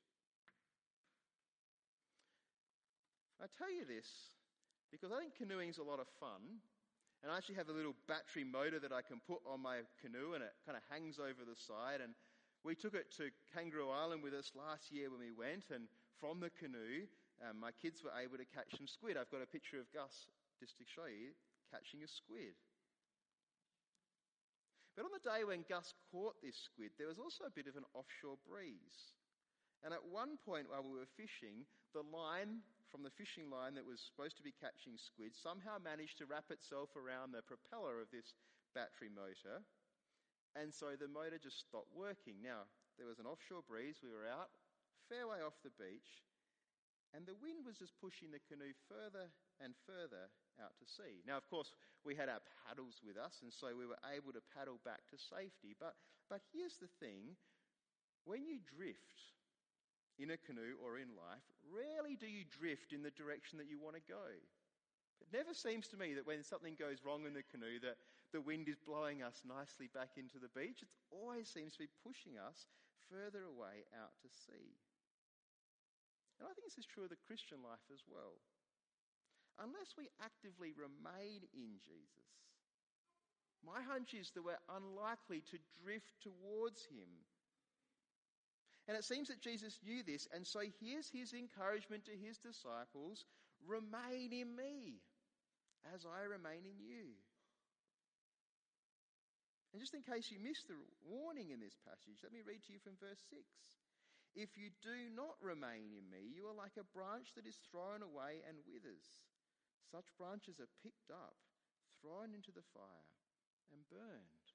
I 3.39 3.47
tell 3.55 3.71
you 3.71 3.87
this 3.87 4.09
because 4.91 5.13
I 5.13 5.21
think 5.21 5.37
canoeing 5.37 5.71
is 5.71 5.79
a 5.79 5.87
lot 5.87 6.01
of 6.01 6.09
fun. 6.19 6.59
And 7.23 7.33
I 7.33 7.37
actually 7.37 7.59
have 7.59 7.69
a 7.69 7.75
little 7.75 7.99
battery 8.07 8.47
motor 8.47 8.79
that 8.79 8.95
I 8.95 9.03
can 9.03 9.19
put 9.27 9.43
on 9.43 9.61
my 9.61 9.83
canoe 9.99 10.35
and 10.35 10.43
it 10.43 10.55
kind 10.65 10.79
of 10.79 10.87
hangs 10.87 11.19
over 11.19 11.43
the 11.43 11.59
side. 11.59 11.99
And 12.01 12.15
we 12.63 12.75
took 12.75 12.95
it 12.95 13.11
to 13.19 13.31
Kangaroo 13.51 13.91
Island 13.91 14.23
with 14.23 14.35
us 14.35 14.53
last 14.55 14.91
year 14.91 15.11
when 15.11 15.19
we 15.19 15.35
went. 15.35 15.71
And 15.75 15.91
from 16.23 16.39
the 16.39 16.51
canoe, 16.51 17.11
um, 17.45 17.61
my 17.61 17.71
kids 17.71 18.03
were 18.03 18.15
able 18.15 18.39
to 18.39 18.49
catch 18.49 18.75
some 18.75 18.91
squid. 18.91 19.15
I've 19.15 19.31
got 19.31 19.43
a 19.43 19.51
picture 19.51 19.79
of 19.79 19.87
Gus 19.95 20.27
just 20.59 20.75
to 20.79 20.85
show 20.87 21.07
you 21.07 21.35
catching 21.71 22.03
a 22.03 22.11
squid. 22.11 22.59
But 24.99 25.07
on 25.07 25.15
the 25.15 25.23
day 25.23 25.47
when 25.47 25.63
Gus 25.71 25.95
caught 26.11 26.35
this 26.43 26.59
squid, 26.59 26.91
there 26.99 27.07
was 27.07 27.23
also 27.23 27.47
a 27.47 27.55
bit 27.55 27.71
of 27.71 27.79
an 27.79 27.87
offshore 27.95 28.43
breeze. 28.43 29.15
And 29.87 29.95
at 29.95 30.03
one 30.03 30.35
point 30.43 30.67
while 30.67 30.83
we 30.83 30.99
were 30.99 31.07
fishing, 31.15 31.63
the 31.95 32.03
line 32.03 32.67
from 32.91 33.07
the 33.07 33.15
fishing 33.15 33.47
line 33.53 33.77
that 33.77 33.87
was 33.87 34.03
supposed 34.03 34.35
to 34.41 34.43
be 34.43 34.57
catching 34.59 34.99
squid 34.99 35.37
somehow 35.37 35.79
managed 35.79 36.19
to 36.19 36.27
wrap 36.27 36.51
itself 36.51 36.97
around 36.97 37.31
the 37.31 37.47
propeller 37.47 38.01
of 38.01 38.11
this 38.11 38.35
battery 38.75 39.13
motor. 39.13 39.63
And 40.57 40.73
so 40.73 40.97
the 40.99 41.07
motor 41.07 41.39
just 41.39 41.63
stopped 41.63 41.93
working. 41.95 42.43
Now, 42.43 42.67
there 42.97 43.07
was 43.07 43.23
an 43.23 43.29
offshore 43.29 43.63
breeze. 43.63 44.03
We 44.03 44.11
were 44.11 44.27
out, 44.27 44.51
fair 45.07 45.29
way 45.31 45.45
off 45.45 45.55
the 45.63 45.71
beach, 45.79 46.27
and 47.17 47.25
the 47.25 47.39
wind 47.41 47.65
was 47.65 47.81
just 47.81 47.97
pushing 48.01 48.29
the 48.29 48.43
canoe 48.47 48.77
further 48.87 49.33
and 49.61 49.73
further 49.89 50.29
out 50.61 50.77
to 50.79 50.87
sea. 50.87 51.25
Now, 51.25 51.41
of 51.41 51.49
course, 51.49 51.73
we 52.05 52.15
had 52.15 52.29
our 52.29 52.45
paddles 52.65 53.01
with 53.01 53.17
us, 53.17 53.41
and 53.41 53.53
so 53.53 53.73
we 53.73 53.89
were 53.89 54.01
able 54.13 54.33
to 54.37 54.45
paddle 54.53 54.79
back 54.85 55.09
to 55.11 55.17
safety. 55.17 55.73
But, 55.79 55.97
but 56.29 56.45
here's 56.53 56.77
the 56.77 56.93
thing 57.01 57.37
when 58.29 58.45
you 58.45 58.61
drift 58.61 59.39
in 60.19 60.35
a 60.35 60.45
canoe 60.45 60.77
or 60.83 60.99
in 60.99 61.15
life, 61.15 61.47
rarely 61.71 62.19
do 62.19 62.27
you 62.27 62.45
drift 62.45 62.93
in 62.93 63.07
the 63.07 63.15
direction 63.15 63.57
that 63.57 63.71
you 63.71 63.79
want 63.79 63.95
to 63.95 64.05
go. 64.05 64.27
It 65.23 65.31
never 65.33 65.55
seems 65.55 65.87
to 65.89 65.99
me 65.99 66.15
that 66.15 66.27
when 66.27 66.43
something 66.43 66.75
goes 66.75 67.07
wrong 67.07 67.27
in 67.27 67.35
the 67.35 67.47
canoe, 67.47 67.79
that 67.83 67.99
the 68.35 68.43
wind 68.43 68.69
is 68.69 68.79
blowing 68.79 69.23
us 69.23 69.43
nicely 69.47 69.89
back 69.95 70.19
into 70.19 70.39
the 70.39 70.53
beach. 70.53 70.83
It 70.83 70.93
always 71.11 71.49
seems 71.49 71.73
to 71.75 71.87
be 71.87 71.99
pushing 72.05 72.39
us 72.39 72.67
further 73.09 73.47
away 73.47 73.89
out 73.97 74.13
to 74.23 74.29
sea. 74.29 74.77
And 76.39 76.47
I 76.47 76.55
think 76.55 76.67
this 76.67 76.79
is 76.79 76.87
true 76.87 77.05
of 77.05 77.13
the 77.13 77.27
Christian 77.27 77.59
life 77.67 77.83
as 77.91 78.03
well. 78.07 78.39
Unless 79.59 79.99
we 79.99 80.07
actively 80.23 80.71
remain 80.71 81.43
in 81.51 81.83
Jesus, 81.83 82.31
my 83.67 83.83
hunch 83.83 84.15
is 84.15 84.31
that 84.35 84.47
we're 84.47 84.63
unlikely 84.71 85.43
to 85.51 85.59
drift 85.83 86.15
towards 86.23 86.87
Him. 86.87 87.11
And 88.87 88.97
it 88.97 89.05
seems 89.05 89.29
that 89.29 89.45
Jesus 89.45 89.77
knew 89.85 90.01
this, 90.07 90.25
and 90.33 90.47
so 90.47 90.65
here's 90.81 91.13
his 91.13 91.37
encouragement 91.37 92.09
to 92.09 92.17
his 92.17 92.41
disciples 92.41 93.29
remain 93.61 94.33
in 94.33 94.57
me 94.57 95.05
as 95.93 96.09
I 96.09 96.25
remain 96.25 96.65
in 96.65 96.81
you. 96.81 97.13
And 99.73 99.81
just 99.85 99.93
in 99.93 100.01
case 100.01 100.33
you 100.33 100.41
missed 100.41 100.73
the 100.73 100.81
warning 101.05 101.53
in 101.53 101.61
this 101.61 101.77
passage, 101.85 102.17
let 102.25 102.33
me 102.33 102.41
read 102.41 102.65
to 102.65 102.73
you 102.73 102.81
from 102.81 102.97
verse 102.97 103.21
6. 103.29 103.45
If 104.39 104.55
you 104.55 104.71
do 104.79 105.11
not 105.11 105.35
remain 105.43 105.91
in 105.91 106.07
me, 106.07 106.23
you 106.31 106.47
are 106.47 106.55
like 106.55 106.79
a 106.79 106.87
branch 106.95 107.35
that 107.35 107.43
is 107.43 107.59
thrown 107.67 108.07
away 108.07 108.39
and 108.47 108.63
withers. 108.71 109.27
Such 109.91 110.15
branches 110.15 110.63
are 110.63 110.71
picked 110.79 111.11
up, 111.11 111.35
thrown 111.99 112.31
into 112.31 112.55
the 112.55 112.63
fire, 112.71 113.11
and 113.75 113.83
burned. 113.91 114.47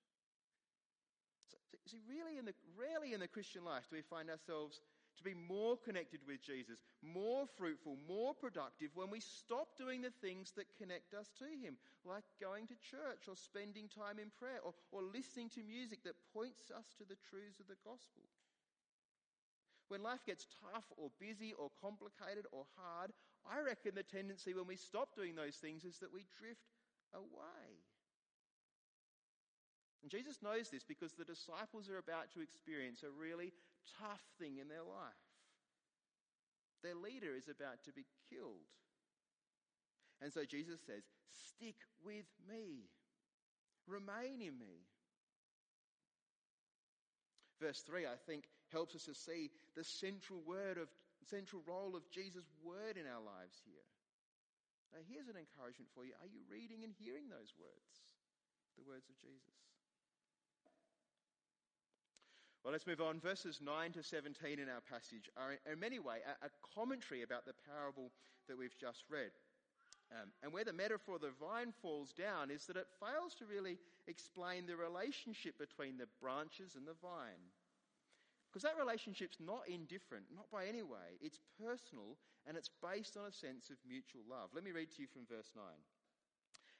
See, 1.83 1.99
really 2.07 2.39
in 2.39 2.47
the, 2.47 2.55
rarely 2.79 3.11
in 3.11 3.19
the 3.19 3.27
Christian 3.27 3.67
life 3.67 3.91
do 3.91 3.99
we 3.99 4.07
find 4.07 4.31
ourselves 4.31 4.79
to 5.19 5.23
be 5.23 5.35
more 5.35 5.75
connected 5.75 6.23
with 6.23 6.39
Jesus, 6.39 6.79
more 7.03 7.43
fruitful, 7.59 7.99
more 8.07 8.31
productive 8.33 8.95
when 8.95 9.11
we 9.11 9.19
stop 9.19 9.75
doing 9.75 9.99
the 9.99 10.15
things 10.23 10.55
that 10.55 10.79
connect 10.79 11.11
us 11.11 11.27
to 11.43 11.45
Him, 11.59 11.75
like 12.07 12.23
going 12.39 12.71
to 12.71 12.79
church 12.79 13.27
or 13.27 13.35
spending 13.35 13.91
time 13.91 14.15
in 14.15 14.31
prayer 14.39 14.63
or, 14.63 14.71
or 14.95 15.03
listening 15.03 15.51
to 15.59 15.67
music 15.67 16.07
that 16.07 16.15
points 16.31 16.71
us 16.71 16.95
to 16.97 17.03
the 17.03 17.19
truths 17.29 17.59
of 17.59 17.67
the 17.67 17.77
gospel. 17.83 18.23
When 19.87 20.01
life 20.01 20.25
gets 20.25 20.47
tough 20.61 20.85
or 20.97 21.09
busy 21.19 21.53
or 21.53 21.69
complicated 21.81 22.45
or 22.51 22.65
hard, 22.77 23.11
I 23.45 23.59
reckon 23.59 23.95
the 23.95 24.03
tendency 24.03 24.53
when 24.53 24.67
we 24.67 24.77
stop 24.77 25.15
doing 25.15 25.35
those 25.35 25.57
things 25.57 25.83
is 25.83 25.99
that 25.99 26.13
we 26.13 26.25
drift 26.39 26.71
away. 27.13 27.83
And 30.01 30.11
Jesus 30.11 30.43
knows 30.43 30.69
this 30.69 30.83
because 30.83 31.13
the 31.13 31.23
disciples 31.23 31.89
are 31.89 31.97
about 31.97 32.31
to 32.33 32.41
experience 32.41 33.03
a 33.03 33.11
really 33.11 33.53
tough 33.99 34.23
thing 34.39 34.57
in 34.59 34.67
their 34.67 34.83
life. 34.83 35.23
Their 36.83 36.95
leader 36.95 37.35
is 37.35 37.47
about 37.47 37.83
to 37.85 37.93
be 37.93 38.05
killed. 38.29 38.67
And 40.21 40.31
so 40.31 40.43
Jesus 40.43 40.79
says, 40.85 41.03
Stick 41.31 41.75
with 42.03 42.27
me, 42.47 42.91
remain 43.87 44.41
in 44.41 44.59
me. 44.59 44.83
Verse 47.61 47.79
3, 47.87 48.05
I 48.05 48.15
think, 48.27 48.43
helps 48.73 48.95
us 48.97 49.05
to 49.05 49.13
see 49.13 49.53
the 49.77 49.83
central 49.85 50.41
word 50.41 50.77
of 50.77 50.89
central 51.23 51.63
role 51.63 51.95
of 51.95 52.03
Jesus' 52.11 52.51
word 52.59 52.99
in 52.99 53.07
our 53.07 53.23
lives 53.23 53.63
here. 53.63 53.87
Now, 54.91 54.99
here's 55.07 55.31
an 55.31 55.39
encouragement 55.39 55.89
for 55.95 56.03
you. 56.03 56.11
Are 56.19 56.27
you 56.27 56.43
reading 56.51 56.83
and 56.83 56.91
hearing 56.99 57.31
those 57.31 57.55
words? 57.55 57.95
The 58.75 58.83
words 58.83 59.07
of 59.07 59.15
Jesus. 59.17 59.55
Well, 62.61 62.71
let's 62.71 62.87
move 62.87 63.01
on. 63.01 63.19
Verses 63.19 63.59
9 63.59 63.91
to 63.99 64.03
17 64.03 64.59
in 64.59 64.69
our 64.69 64.83
passage 64.83 65.27
are, 65.35 65.59
in 65.67 65.79
many 65.79 65.99
ways, 65.99 66.23
a, 66.43 66.47
commentary 66.75 67.23
about 67.23 67.45
the 67.45 67.57
parable 67.67 68.11
that 68.47 68.57
we've 68.57 68.77
just 68.79 69.03
read. 69.09 69.35
Um, 70.13 70.29
and 70.43 70.53
where 70.53 70.63
the 70.63 70.71
metaphor 70.71 71.15
of 71.15 71.21
the 71.21 71.35
vine 71.41 71.73
falls 71.81 72.13
down 72.13 72.51
is 72.51 72.65
that 72.67 72.77
it 72.77 72.87
fails 73.01 73.33
to 73.39 73.45
really 73.45 73.79
explain 74.07 74.65
the 74.65 74.77
relationship 74.77 75.57
between 75.57 75.97
the 75.97 76.07
branches 76.21 76.75
and 76.75 76.87
the 76.87 76.95
vine. 77.01 77.51
Because 78.53 78.69
that 78.69 78.77
relationship's 78.77 79.41
not 79.41 79.65
indifferent, 79.65 80.29
not 80.29 80.45
by 80.53 80.69
any 80.69 80.85
way. 80.85 81.17
It's 81.17 81.41
personal 81.57 82.21
and 82.45 82.53
it's 82.53 82.69
based 82.69 83.17
on 83.17 83.25
a 83.25 83.33
sense 83.33 83.73
of 83.73 83.81
mutual 83.81 84.21
love. 84.29 84.53
Let 84.53 84.61
me 84.61 84.69
read 84.69 84.93
to 84.93 85.01
you 85.01 85.09
from 85.09 85.25
verse 85.25 85.49
9. 85.57 85.65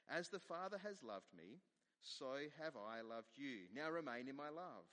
As 0.06 0.30
the 0.30 0.38
Father 0.38 0.78
has 0.86 1.02
loved 1.02 1.34
me, 1.34 1.58
so 1.98 2.46
have 2.62 2.78
I 2.78 3.02
loved 3.02 3.34
you. 3.34 3.66
Now 3.74 3.90
remain 3.90 4.30
in 4.30 4.38
my 4.38 4.54
love. 4.54 4.86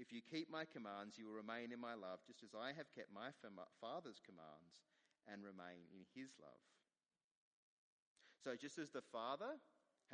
If 0.00 0.08
you 0.08 0.24
keep 0.24 0.48
my 0.48 0.64
commands, 0.64 1.20
you 1.20 1.28
will 1.28 1.36
remain 1.36 1.68
in 1.68 1.78
my 1.78 1.92
love, 1.92 2.24
just 2.24 2.40
as 2.40 2.56
I 2.56 2.72
have 2.72 2.88
kept 2.96 3.12
my 3.12 3.30
Father's 3.76 4.24
commands 4.24 4.80
and 5.28 5.44
remain 5.44 5.84
in 5.92 6.08
his 6.16 6.32
love. 6.40 6.64
So, 8.42 8.56
just 8.56 8.78
as 8.78 8.90
the 8.90 9.04
Father 9.12 9.60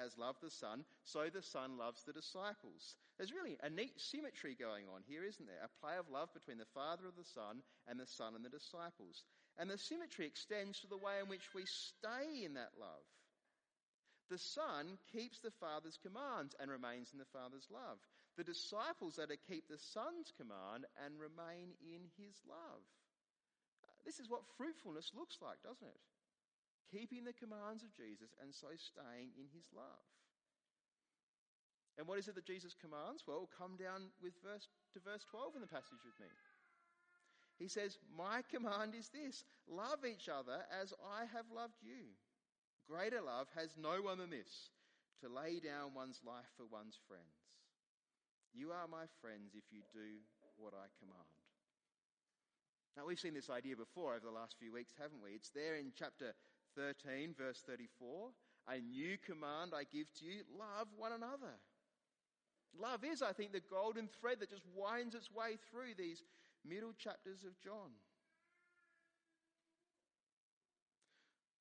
has 0.01 0.17
loved 0.17 0.41
the 0.41 0.51
Son, 0.51 0.85
so 1.05 1.29
the 1.29 1.45
Son 1.45 1.77
loves 1.77 2.03
the 2.03 2.17
disciples. 2.17 2.97
There's 3.21 3.37
really 3.37 3.61
a 3.63 3.69
neat 3.69 4.01
symmetry 4.01 4.57
going 4.57 4.89
on 4.89 5.05
here, 5.05 5.25
isn't 5.25 5.47
there? 5.47 5.61
A 5.61 5.77
play 5.85 6.01
of 6.01 6.09
love 6.09 6.33
between 6.33 6.57
the 6.57 6.73
Father 6.73 7.05
of 7.05 7.17
the 7.17 7.29
Son 7.37 7.61
and 7.87 8.01
the 8.01 8.09
Son 8.09 8.33
and 8.35 8.45
the 8.45 8.49
disciples. 8.49 9.25
And 9.61 9.69
the 9.69 9.77
symmetry 9.77 10.25
extends 10.27 10.81
to 10.81 10.89
the 10.89 10.97
way 10.97 11.21
in 11.21 11.29
which 11.29 11.53
we 11.55 11.69
stay 11.69 12.49
in 12.49 12.55
that 12.55 12.73
love. 12.81 13.05
The 14.31 14.39
Son 14.39 14.97
keeps 15.13 15.41
the 15.41 15.53
Father's 15.61 15.99
commands 16.01 16.55
and 16.57 16.71
remains 16.71 17.13
in 17.13 17.19
the 17.19 17.29
Father's 17.35 17.69
love. 17.69 17.99
The 18.39 18.47
disciples 18.47 19.19
are 19.19 19.27
to 19.27 19.37
keep 19.37 19.69
the 19.69 19.83
Son's 19.93 20.33
command 20.39 20.87
and 21.05 21.19
remain 21.19 21.77
in 21.83 22.09
his 22.17 22.39
love. 22.49 22.83
This 24.07 24.21
is 24.21 24.31
what 24.31 24.49
fruitfulness 24.57 25.13
looks 25.13 25.37
like, 25.43 25.61
doesn't 25.61 25.87
it? 25.87 26.01
Keeping 26.91 27.23
the 27.23 27.37
commands 27.39 27.87
of 27.87 27.95
Jesus 27.95 28.35
and 28.43 28.51
so 28.51 28.75
staying 28.75 29.31
in 29.39 29.47
his 29.55 29.71
love. 29.71 30.05
And 31.99 32.07
what 32.07 32.19
is 32.19 32.27
it 32.27 32.35
that 32.35 32.47
Jesus 32.47 32.75
commands? 32.75 33.25
Well, 33.27 33.47
come 33.55 33.79
down 33.79 34.11
with 34.23 34.35
verse, 34.43 34.67
to 34.95 35.01
verse 35.01 35.23
12 35.31 35.57
in 35.59 35.63
the 35.63 35.71
passage 35.71 36.03
with 36.03 36.19
me. 36.19 36.31
He 37.61 37.69
says, 37.69 38.01
My 38.09 38.41
command 38.49 38.97
is 38.97 39.13
this 39.13 39.45
love 39.69 40.03
each 40.09 40.33
other 40.33 40.65
as 40.73 40.97
I 41.05 41.29
have 41.31 41.45
loved 41.53 41.77
you. 41.85 42.17
Greater 42.89 43.21
love 43.21 43.47
has 43.55 43.77
no 43.77 44.01
one 44.01 44.19
than 44.19 44.33
this 44.33 44.73
to 45.21 45.29
lay 45.29 45.61
down 45.61 45.93
one's 45.95 46.25
life 46.25 46.49
for 46.57 46.65
one's 46.67 46.97
friends. 47.07 47.37
You 48.57 48.73
are 48.73 48.89
my 48.89 49.07
friends 49.21 49.53
if 49.55 49.69
you 49.71 49.85
do 49.93 50.25
what 50.57 50.75
I 50.75 50.89
command. 50.99 51.37
Now, 52.97 53.07
we've 53.07 53.21
seen 53.21 53.37
this 53.37 53.53
idea 53.53 53.77
before 53.77 54.17
over 54.17 54.27
the 54.27 54.35
last 54.35 54.57
few 54.59 54.73
weeks, 54.73 54.97
haven't 54.99 55.23
we? 55.23 55.37
It's 55.37 55.55
there 55.55 55.77
in 55.77 55.93
chapter 55.95 56.35
13, 56.81 57.35
verse 57.37 57.63
34. 57.69 58.33
A 58.73 58.81
new 58.81 59.19
command 59.21 59.73
I 59.77 59.85
give 59.85 60.09
to 60.21 60.25
you 60.25 60.41
love 60.57 60.89
one 60.97 61.13
another. 61.13 61.61
Love 62.73 63.05
is, 63.05 63.21
I 63.21 63.33
think, 63.33 63.53
the 63.53 63.61
golden 63.69 64.09
thread 64.09 64.41
that 64.41 64.49
just 64.49 64.65
winds 64.75 65.15
its 65.15 65.31
way 65.31 65.59
through 65.69 65.93
these 65.99 66.23
middle 66.65 66.93
chapters 66.97 67.45
of 67.45 67.59
John. 67.61 67.93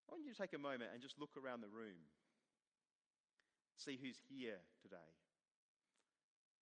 I 0.07 0.13
want 0.13 0.23
you 0.23 0.31
to 0.31 0.39
take 0.39 0.53
a 0.53 0.61
moment 0.61 0.91
and 0.93 1.01
just 1.01 1.19
look 1.19 1.35
around 1.35 1.61
the 1.61 1.73
room. 1.73 2.07
See 3.75 3.99
who's 4.01 4.21
here 4.29 4.63
today. 4.81 5.11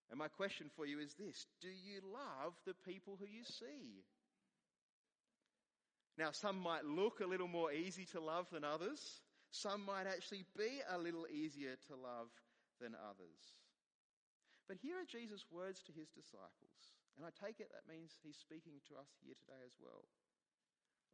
And 0.10 0.18
my 0.18 0.30
question 0.30 0.72
for 0.76 0.86
you 0.86 1.00
is 1.00 1.14
this 1.14 1.46
Do 1.62 1.70
you 1.70 2.02
love 2.02 2.54
the 2.66 2.76
people 2.86 3.18
who 3.20 3.28
you 3.28 3.44
see? 3.44 4.04
Now, 6.18 6.32
some 6.32 6.58
might 6.60 6.84
look 6.84 7.20
a 7.22 7.30
little 7.30 7.48
more 7.48 7.72
easy 7.72 8.06
to 8.14 8.20
love 8.20 8.48
than 8.52 8.64
others. 8.64 9.22
Some 9.52 9.86
might 9.86 10.08
actually 10.08 10.46
be 10.58 10.82
a 10.90 10.98
little 10.98 11.28
easier 11.30 11.78
to 11.88 11.94
love 11.96 12.34
than 12.82 12.98
others. 12.98 13.42
But 14.68 14.78
here 14.82 14.98
are 14.98 15.08
Jesus' 15.08 15.46
words 15.50 15.82
to 15.86 15.94
his 15.94 16.10
disciples. 16.10 16.98
And 17.16 17.26
I 17.26 17.32
take 17.32 17.62
it 17.62 17.70
that 17.72 17.88
means 17.88 18.18
he's 18.22 18.38
speaking 18.38 18.82
to 18.90 18.98
us 18.98 19.10
here 19.22 19.38
today 19.38 19.62
as 19.66 19.78
well. 19.80 20.10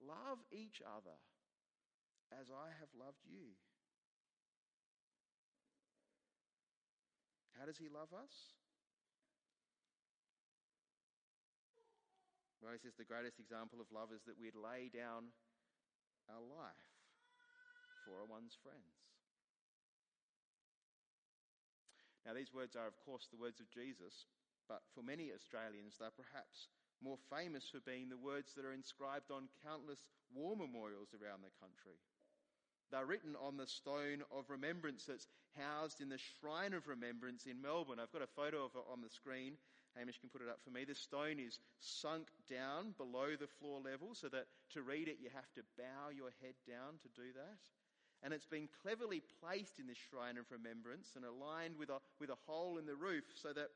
Love 0.02 0.40
each 0.52 0.82
other 0.84 1.16
as 2.32 2.48
I 2.50 2.72
have 2.80 2.92
loved 2.98 3.24
you. 3.28 3.54
How 7.60 7.68
does 7.68 7.78
he 7.78 7.88
love 7.88 8.12
us? 8.12 8.34
Says 12.64 12.96
the 12.96 13.04
greatest 13.04 13.44
example 13.44 13.84
of 13.84 13.92
love 13.92 14.16
is 14.16 14.24
that 14.24 14.40
we'd 14.40 14.56
lay 14.56 14.88
down 14.88 15.36
our 16.32 16.42
life 16.42 16.90
for 18.08 18.24
one's 18.24 18.56
friends. 18.60 19.04
Now, 22.26 22.32
these 22.34 22.56
words 22.56 22.80
are, 22.80 22.88
of 22.88 22.96
course, 23.04 23.28
the 23.28 23.40
words 23.40 23.60
of 23.60 23.68
Jesus, 23.68 24.32
but 24.72 24.82
for 24.96 25.04
many 25.04 25.36
Australians, 25.36 26.00
they're 26.00 26.16
perhaps 26.16 26.72
more 27.04 27.20
famous 27.28 27.68
for 27.68 27.84
being 27.84 28.08
the 28.08 28.18
words 28.18 28.56
that 28.56 28.64
are 28.66 28.74
inscribed 28.76 29.28
on 29.28 29.52
countless 29.60 30.08
war 30.32 30.56
memorials 30.56 31.12
around 31.12 31.44
the 31.44 31.54
country. 31.60 32.00
They're 32.90 33.06
written 33.06 33.36
on 33.40 33.60
the 33.60 33.68
stone 33.68 34.24
of 34.32 34.50
remembrance 34.50 35.06
that's 35.06 35.28
housed 35.60 36.00
in 36.00 36.08
the 36.08 36.20
Shrine 36.20 36.74
of 36.74 36.88
Remembrance 36.88 37.46
in 37.46 37.62
Melbourne. 37.62 38.00
I've 38.00 38.12
got 38.12 38.24
a 38.24 38.36
photo 38.40 38.66
of 38.66 38.76
it 38.76 38.88
on 38.92 39.04
the 39.04 39.12
screen. 39.12 39.60
Hamish 39.98 40.18
can 40.18 40.30
put 40.30 40.42
it 40.42 40.50
up 40.50 40.60
for 40.64 40.72
me. 40.72 40.86
The 40.86 40.96
stone 40.96 41.40
is 41.40 41.60
sunk 41.80 42.28
down 42.50 42.94
below 42.98 43.38
the 43.38 43.48
floor 43.48 43.80
level 43.80 44.14
so 44.14 44.28
that 44.30 44.48
to 44.74 44.82
read 44.82 45.08
it 45.08 45.22
you 45.22 45.30
have 45.34 45.52
to 45.54 45.62
bow 45.78 46.10
your 46.10 46.34
head 46.42 46.58
down 46.68 46.98
to 47.02 47.10
do 47.14 47.30
that. 47.38 47.62
And 48.24 48.34
it's 48.34 48.48
been 48.48 48.72
cleverly 48.82 49.22
placed 49.44 49.78
in 49.80 49.88
this 49.88 50.00
Shrine 50.00 50.40
of 50.40 50.48
Remembrance 50.50 51.14
and 51.20 51.28
aligned 51.28 51.76
with 51.76 51.90
a, 51.90 52.00
with 52.24 52.32
a 52.32 52.40
hole 52.48 52.80
in 52.80 52.88
the 52.88 52.96
roof 52.96 53.28
so 53.36 53.52
that 53.52 53.68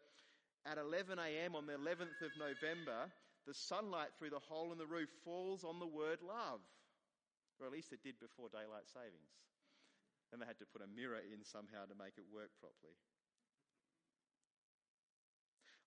at 0.64 0.80
11 0.80 1.20
a.m. 1.20 1.56
on 1.56 1.68
the 1.68 1.76
11th 1.76 2.20
of 2.24 2.32
November, 2.40 3.12
the 3.46 3.54
sunlight 3.54 4.16
through 4.18 4.32
the 4.32 4.44
hole 4.48 4.72
in 4.72 4.80
the 4.80 4.88
roof 4.88 5.12
falls 5.24 5.64
on 5.64 5.80
the 5.80 5.88
word 5.88 6.20
love. 6.24 6.64
Or 7.60 7.68
at 7.68 7.74
least 7.74 7.92
it 7.92 8.04
did 8.04 8.20
before 8.20 8.48
daylight 8.48 8.88
savings. 8.88 9.36
And 10.32 10.42
they 10.42 10.48
had 10.48 10.60
to 10.60 10.68
put 10.68 10.84
a 10.84 10.90
mirror 10.92 11.24
in 11.24 11.44
somehow 11.44 11.88
to 11.88 11.96
make 11.96 12.20
it 12.20 12.28
work 12.28 12.52
properly. 12.60 13.00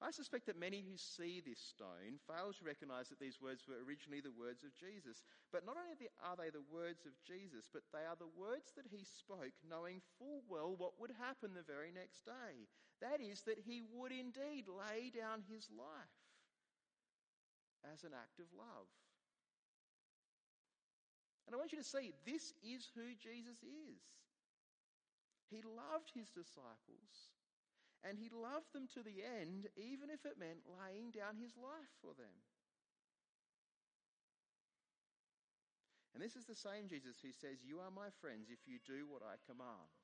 I 0.01 0.09
suspect 0.09 0.49
that 0.49 0.57
many 0.57 0.81
who 0.81 0.97
see 0.97 1.45
this 1.45 1.61
stone 1.61 2.17
fail 2.25 2.57
to 2.57 2.65
recognize 2.65 3.13
that 3.13 3.21
these 3.21 3.37
words 3.37 3.69
were 3.69 3.85
originally 3.85 4.25
the 4.25 4.33
words 4.33 4.65
of 4.65 4.73
Jesus. 4.73 5.21
But 5.53 5.69
not 5.69 5.77
only 5.77 6.09
are 6.25 6.41
they 6.41 6.49
the 6.49 6.65
words 6.73 7.05
of 7.05 7.13
Jesus, 7.21 7.69
but 7.69 7.85
they 7.93 8.09
are 8.09 8.17
the 8.17 8.33
words 8.33 8.73
that 8.81 8.89
he 8.89 9.05
spoke, 9.05 9.53
knowing 9.61 10.01
full 10.17 10.41
well 10.49 10.73
what 10.73 10.97
would 10.97 11.13
happen 11.21 11.53
the 11.53 11.69
very 11.69 11.93
next 11.93 12.25
day. 12.25 12.65
That 13.05 13.21
is, 13.21 13.45
that 13.45 13.61
he 13.61 13.85
would 13.93 14.09
indeed 14.09 14.73
lay 14.73 15.13
down 15.13 15.45
his 15.45 15.69
life 15.69 16.17
as 17.85 18.01
an 18.01 18.17
act 18.17 18.41
of 18.41 18.49
love. 18.57 18.89
And 21.45 21.53
I 21.53 21.61
want 21.61 21.77
you 21.77 21.83
to 21.83 21.85
see 21.85 22.17
this 22.25 22.57
is 22.65 22.89
who 22.97 23.13
Jesus 23.21 23.61
is. 23.61 24.01
He 25.53 25.61
loved 25.61 26.09
his 26.17 26.33
disciples 26.33 27.37
and 28.01 28.17
he 28.17 28.33
loved 28.33 28.73
them 28.73 28.89
to 28.97 29.05
the 29.05 29.21
end, 29.21 29.69
even 29.77 30.09
if 30.09 30.25
it 30.25 30.41
meant 30.41 30.65
laying 30.65 31.13
down 31.13 31.37
his 31.37 31.53
life 31.57 31.93
for 32.01 32.17
them. 32.17 32.33
And 36.15 36.25
this 36.25 36.37
is 36.37 36.45
the 36.45 36.59
same 36.59 36.89
Jesus 36.89 37.21
who 37.21 37.33
says, 37.33 37.65
You 37.65 37.81
are 37.81 37.93
my 37.93 38.13
friends 38.21 38.49
if 38.51 38.65
you 38.67 38.81
do 38.83 39.07
what 39.07 39.23
I 39.23 39.41
command. 39.47 40.01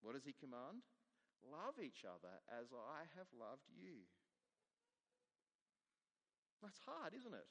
What 0.00 0.14
does 0.14 0.24
he 0.24 0.36
command? 0.36 0.84
Love 1.44 1.80
each 1.80 2.04
other 2.04 2.40
as 2.48 2.72
I 2.72 3.08
have 3.16 3.28
loved 3.32 3.68
you. 3.72 4.08
That's 6.64 6.80
hard, 6.88 7.12
isn't 7.12 7.34
it? 7.34 7.48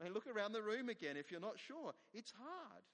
I 0.00 0.04
mean, 0.04 0.12
look 0.12 0.28
around 0.28 0.52
the 0.52 0.60
room 0.60 0.88
again 0.88 1.16
if 1.16 1.30
you're 1.30 1.40
not 1.40 1.56
sure. 1.56 1.92
It's 2.12 2.32
hard. 2.36 2.84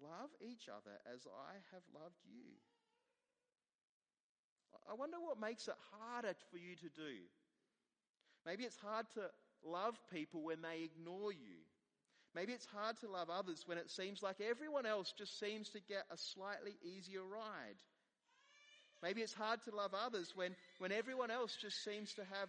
Love 0.00 0.32
each 0.40 0.68
other 0.68 0.96
as 1.04 1.28
I 1.28 1.60
have 1.72 1.84
loved 1.92 2.24
you. 2.24 2.56
I 4.90 4.94
wonder 4.94 5.18
what 5.20 5.40
makes 5.40 5.68
it 5.68 5.74
harder 5.98 6.34
for 6.50 6.58
you 6.58 6.76
to 6.76 6.88
do. 6.88 7.14
Maybe 8.44 8.64
it's 8.64 8.76
hard 8.76 9.06
to 9.14 9.30
love 9.64 9.94
people 10.12 10.42
when 10.42 10.62
they 10.62 10.82
ignore 10.82 11.32
you. 11.32 11.62
Maybe 12.34 12.52
it's 12.52 12.66
hard 12.66 12.98
to 13.00 13.08
love 13.10 13.28
others 13.30 13.62
when 13.66 13.78
it 13.78 13.90
seems 13.90 14.22
like 14.22 14.40
everyone 14.40 14.86
else 14.86 15.12
just 15.16 15.38
seems 15.38 15.68
to 15.70 15.80
get 15.80 16.04
a 16.10 16.16
slightly 16.16 16.76
easier 16.82 17.22
ride. 17.22 17.76
Maybe 19.02 19.20
it's 19.20 19.34
hard 19.34 19.60
to 19.64 19.74
love 19.74 19.92
others 19.94 20.32
when, 20.34 20.54
when 20.78 20.92
everyone 20.92 21.30
else 21.30 21.56
just 21.60 21.84
seems 21.84 22.14
to 22.14 22.24
have 22.24 22.48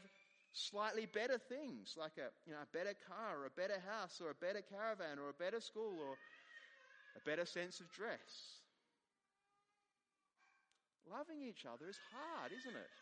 slightly 0.53 1.07
better 1.07 1.37
things, 1.37 1.95
like 1.97 2.13
a, 2.17 2.29
you 2.47 2.53
know, 2.53 2.61
a 2.61 2.77
better 2.77 2.93
car 3.07 3.41
or 3.41 3.45
a 3.45 3.49
better 3.49 3.81
house 3.89 4.21
or 4.21 4.29
a 4.29 4.35
better 4.35 4.61
caravan 4.61 5.19
or 5.19 5.29
a 5.29 5.33
better 5.33 5.59
school 5.59 5.99
or 5.99 6.15
a 7.17 7.21
better 7.29 7.45
sense 7.45 7.79
of 7.79 7.91
dress. 7.91 8.62
Loving 11.09 11.43
each 11.43 11.65
other 11.67 11.89
is 11.89 11.99
hard, 12.11 12.51
isn't 12.51 12.75
it? 12.75 12.93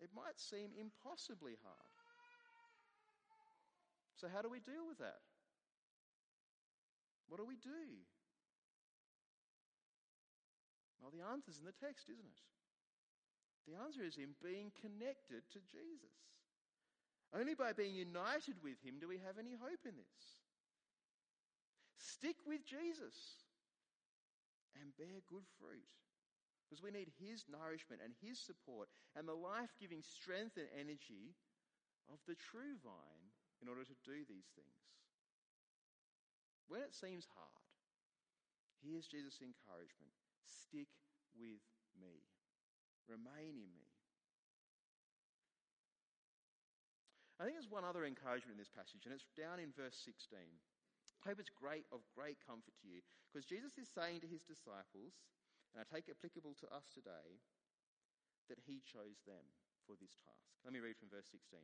It 0.00 0.10
might 0.16 0.36
seem 0.40 0.72
impossibly 0.76 1.56
hard. 1.60 1.92
So, 4.16 4.28
how 4.28 4.42
do 4.42 4.48
we 4.48 4.60
deal 4.60 4.84
with 4.88 4.98
that? 4.98 5.24
What 7.28 7.40
do 7.40 7.46
we 7.48 7.56
do? 7.56 8.04
Well, 11.00 11.12
the 11.12 11.24
answer's 11.24 11.56
in 11.56 11.64
the 11.64 11.76
text, 11.80 12.12
isn't 12.12 12.28
it? 12.28 12.40
The 13.68 13.76
answer 13.80 14.04
is 14.04 14.16
in 14.16 14.36
being 14.44 14.72
connected 14.80 15.48
to 15.56 15.60
Jesus. 15.72 16.16
Only 17.32 17.54
by 17.54 17.72
being 17.72 17.94
united 17.94 18.60
with 18.60 18.76
Him 18.84 19.00
do 19.00 19.08
we 19.08 19.22
have 19.24 19.38
any 19.38 19.56
hope 19.56 19.84
in 19.86 19.96
this. 19.96 20.24
Stick 21.96 22.36
with 22.44 22.64
Jesus 22.66 23.14
and 24.78 24.96
bear 24.98 25.22
good 25.26 25.46
fruit. 25.58 25.88
Because 26.64 26.82
we 26.82 26.94
need 26.94 27.10
His 27.18 27.48
nourishment 27.50 27.98
and 27.98 28.14
His 28.22 28.38
support 28.38 28.86
and 29.18 29.26
the 29.26 29.34
life 29.34 29.74
giving 29.82 30.06
strength 30.06 30.54
and 30.54 30.70
energy 30.70 31.34
of 32.06 32.22
the 32.30 32.38
true 32.38 32.78
vine 32.82 33.26
in 33.58 33.66
order 33.66 33.82
to 33.82 33.96
do 34.06 34.22
these 34.26 34.46
things. 34.54 34.82
When 36.70 36.80
it 36.86 36.94
seems 36.94 37.26
hard, 37.34 37.66
here's 38.78 39.10
Jesus' 39.10 39.42
encouragement 39.42 40.14
stick 40.46 40.90
with 41.34 41.62
me, 41.98 42.22
remain 43.10 43.58
in 43.58 43.70
me. 43.74 43.90
I 47.40 47.48
think 47.48 47.56
there's 47.56 47.72
one 47.72 47.88
other 47.88 48.04
encouragement 48.04 48.54
in 48.54 48.60
this 48.60 48.70
passage, 48.70 49.08
and 49.08 49.16
it's 49.16 49.26
down 49.32 49.58
in 49.58 49.72
verse 49.72 49.96
16. 50.04 50.38
Hope 51.26 51.40
is 51.40 51.52
great 51.52 51.84
of 51.92 52.00
great 52.16 52.40
comfort 52.40 52.72
to 52.80 52.88
you 52.88 53.04
because 53.28 53.44
Jesus 53.44 53.76
is 53.76 53.92
saying 53.92 54.24
to 54.24 54.30
his 54.30 54.42
disciples, 54.42 55.20
and 55.70 55.78
I 55.78 55.86
take 55.86 56.08
it 56.08 56.16
applicable 56.16 56.56
to 56.64 56.72
us 56.72 56.88
today, 56.90 57.38
that 58.48 58.58
he 58.66 58.82
chose 58.82 59.22
them 59.28 59.44
for 59.86 59.94
this 60.00 60.16
task. 60.18 60.50
Let 60.64 60.74
me 60.74 60.82
read 60.82 60.98
from 60.98 61.12
verse 61.12 61.28
16. 61.30 61.60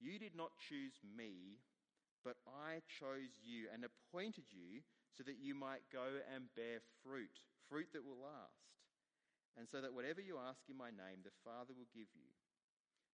You 0.00 0.16
did 0.18 0.32
not 0.38 0.56
choose 0.56 0.96
me, 1.02 1.60
but 2.24 2.40
I 2.48 2.80
chose 2.88 3.36
you 3.44 3.68
and 3.68 3.84
appointed 3.84 4.48
you 4.48 4.80
so 5.12 5.22
that 5.28 5.38
you 5.38 5.52
might 5.54 5.84
go 5.92 6.24
and 6.32 6.48
bear 6.56 6.80
fruit, 7.04 7.36
fruit 7.68 7.92
that 7.92 8.02
will 8.02 8.18
last, 8.18 8.74
and 9.54 9.68
so 9.68 9.84
that 9.84 9.94
whatever 9.94 10.24
you 10.24 10.40
ask 10.40 10.66
in 10.66 10.78
my 10.80 10.90
name, 10.90 11.22
the 11.22 11.36
Father 11.44 11.76
will 11.76 11.90
give 11.94 12.10
you. 12.16 12.32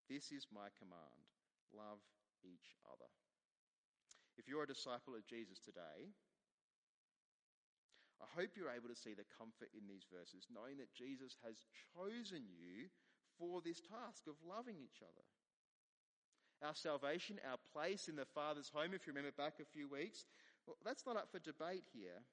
This 0.08 0.32
is 0.32 0.48
my 0.52 0.70
command 0.78 1.26
love 1.70 2.02
each 2.42 2.74
other. 2.82 3.06
If 4.40 4.48
you're 4.48 4.64
a 4.64 4.72
disciple 4.72 5.12
of 5.12 5.28
Jesus 5.28 5.60
today, 5.60 6.16
I 8.24 8.28
hope 8.32 8.56
you're 8.56 8.72
able 8.72 8.88
to 8.88 8.96
see 8.96 9.12
the 9.12 9.28
comfort 9.36 9.68
in 9.76 9.84
these 9.84 10.08
verses, 10.08 10.48
knowing 10.48 10.80
that 10.80 10.96
Jesus 10.96 11.36
has 11.44 11.60
chosen 11.92 12.48
you 12.48 12.88
for 13.36 13.60
this 13.60 13.84
task 13.84 14.24
of 14.24 14.40
loving 14.40 14.80
each 14.80 15.04
other. 15.04 15.28
Our 16.64 16.72
salvation, 16.72 17.36
our 17.44 17.60
place 17.76 18.08
in 18.08 18.16
the 18.16 18.24
Father's 18.24 18.72
home, 18.72 18.96
if 18.96 19.04
you 19.04 19.12
remember 19.12 19.36
back 19.36 19.60
a 19.60 19.68
few 19.68 19.92
weeks, 19.92 20.24
well, 20.64 20.80
that's 20.88 21.04
not 21.04 21.20
up 21.20 21.28
for 21.28 21.40
debate 21.44 21.84
here. 21.92 22.24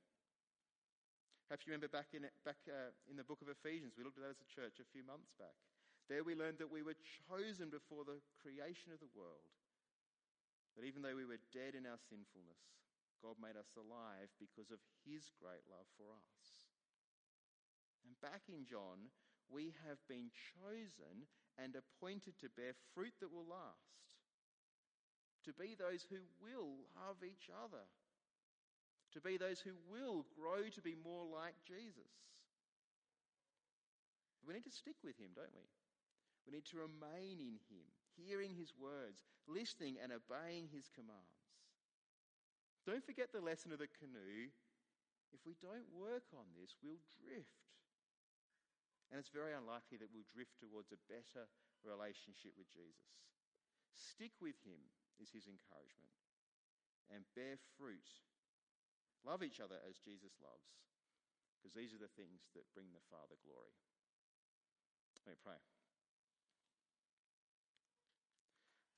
Perhaps 1.52 1.68
you 1.68 1.76
remember 1.76 1.92
back 1.92 2.16
in, 2.16 2.24
back, 2.48 2.64
uh, 2.72 2.96
in 3.12 3.20
the 3.20 3.28
book 3.28 3.44
of 3.44 3.52
Ephesians, 3.52 4.00
we 4.00 4.08
looked 4.08 4.16
at 4.16 4.24
that 4.24 4.40
as 4.40 4.44
a 4.44 4.48
church 4.48 4.80
a 4.80 4.88
few 4.96 5.04
months 5.04 5.36
back. 5.36 5.60
There 6.08 6.24
we 6.24 6.40
learned 6.40 6.64
that 6.64 6.72
we 6.72 6.88
were 6.88 6.96
chosen 7.28 7.68
before 7.68 8.08
the 8.08 8.24
creation 8.40 8.96
of 8.96 9.04
the 9.04 9.12
world 9.12 9.52
that 10.78 10.86
even 10.86 11.02
though 11.02 11.18
we 11.18 11.26
were 11.26 11.42
dead 11.50 11.74
in 11.74 11.90
our 11.90 11.98
sinfulness, 11.98 12.62
God 13.18 13.42
made 13.42 13.58
us 13.58 13.74
alive 13.74 14.30
because 14.38 14.70
of 14.70 14.78
his 15.02 15.34
great 15.42 15.66
love 15.66 15.90
for 15.98 16.14
us. 16.14 16.70
And 18.06 18.14
back 18.22 18.46
in 18.46 18.62
John, 18.62 19.10
we 19.50 19.74
have 19.90 19.98
been 20.06 20.30
chosen 20.54 21.26
and 21.58 21.74
appointed 21.74 22.38
to 22.40 22.54
bear 22.54 22.78
fruit 22.94 23.18
that 23.20 23.34
will 23.34 23.50
last, 23.50 24.06
to 25.50 25.52
be 25.58 25.74
those 25.74 26.06
who 26.06 26.22
will 26.38 26.86
love 26.94 27.26
each 27.26 27.50
other, 27.50 27.90
to 29.18 29.20
be 29.20 29.42
those 29.42 29.58
who 29.66 29.74
will 29.90 30.30
grow 30.38 30.70
to 30.70 30.82
be 30.86 30.94
more 30.94 31.26
like 31.26 31.58
Jesus. 31.66 32.14
We 34.46 34.54
need 34.54 34.70
to 34.70 34.72
stick 34.72 35.02
with 35.02 35.18
him, 35.18 35.34
don't 35.34 35.52
we? 35.58 35.66
We 36.46 36.54
need 36.54 36.70
to 36.72 36.80
remain 36.80 37.42
in 37.42 37.58
him, 37.68 37.90
hearing 38.18 38.58
his 38.58 38.74
words, 38.74 39.22
listening 39.46 40.02
and 40.02 40.10
obeying 40.10 40.68
his 40.74 40.90
commands. 40.90 41.46
Don't 42.84 43.06
forget 43.06 43.30
the 43.30 43.44
lesson 43.44 43.70
of 43.70 43.80
the 43.80 43.92
canoe. 44.02 44.50
If 45.36 45.44
we 45.46 45.60
don't 45.60 45.88
work 45.92 46.26
on 46.34 46.48
this, 46.56 46.74
we'll 46.80 47.04
drift. 47.20 47.68
And 49.12 49.20
it's 49.20 49.32
very 49.32 49.56
unlikely 49.56 50.00
that 50.04 50.12
we'll 50.12 50.28
drift 50.28 50.60
towards 50.60 50.92
a 50.92 51.00
better 51.08 51.48
relationship 51.84 52.56
with 52.56 52.68
Jesus. 52.72 53.12
Stick 53.96 54.36
with 54.44 54.60
him, 54.64 54.80
is 55.20 55.34
his 55.34 55.48
encouragement, 55.48 56.16
and 57.12 57.28
bear 57.34 57.58
fruit. 57.76 58.08
Love 59.26 59.42
each 59.44 59.60
other 59.60 59.80
as 59.84 60.00
Jesus 60.00 60.38
loves, 60.40 60.70
because 61.58 61.74
these 61.74 61.92
are 61.92 62.00
the 62.00 62.12
things 62.20 62.48
that 62.54 62.72
bring 62.76 62.92
the 62.94 63.04
Father 63.10 63.36
glory. 63.42 63.76
Let 65.26 65.36
me 65.36 65.40
pray. 65.44 65.60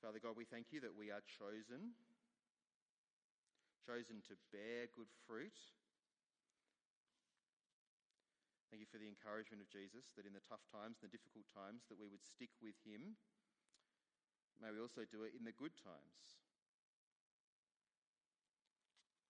Father 0.00 0.16
God, 0.16 0.32
we 0.32 0.48
thank 0.48 0.72
you 0.72 0.80
that 0.80 0.96
we 0.96 1.12
are 1.12 1.20
chosen, 1.28 1.92
chosen 3.84 4.24
to 4.32 4.34
bear 4.48 4.88
good 4.96 5.12
fruit. 5.28 5.52
Thank 8.72 8.80
you 8.80 8.88
for 8.88 8.96
the 8.96 9.12
encouragement 9.12 9.60
of 9.60 9.68
Jesus 9.68 10.08
that 10.16 10.24
in 10.24 10.32
the 10.32 10.40
tough 10.48 10.64
times, 10.72 10.96
in 10.96 11.12
the 11.12 11.12
difficult 11.12 11.44
times, 11.52 11.84
that 11.92 12.00
we 12.00 12.08
would 12.08 12.24
stick 12.24 12.48
with 12.64 12.80
him. 12.80 13.20
May 14.56 14.72
we 14.72 14.80
also 14.80 15.04
do 15.04 15.28
it 15.28 15.36
in 15.36 15.44
the 15.44 15.52
good 15.52 15.76
times. 15.76 16.40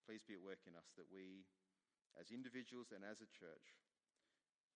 Please 0.07 0.23
be 0.23 0.39
at 0.39 0.47
work 0.47 0.63
in 0.71 0.79
us 0.79 0.95
that 0.95 1.11
we, 1.11 1.51
as 2.15 2.31
individuals 2.31 2.95
and 2.95 3.03
as 3.03 3.19
a 3.19 3.31
church, 3.35 3.75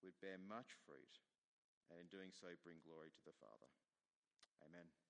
would 0.03 0.19
bear 0.19 0.35
much 0.43 0.75
fruit 0.83 1.23
and 1.87 2.03
in 2.03 2.11
doing 2.11 2.35
so 2.35 2.51
bring 2.67 2.83
glory 2.83 3.15
to 3.15 3.23
the 3.23 3.37
Father. 3.39 3.71
Amen. 4.59 5.04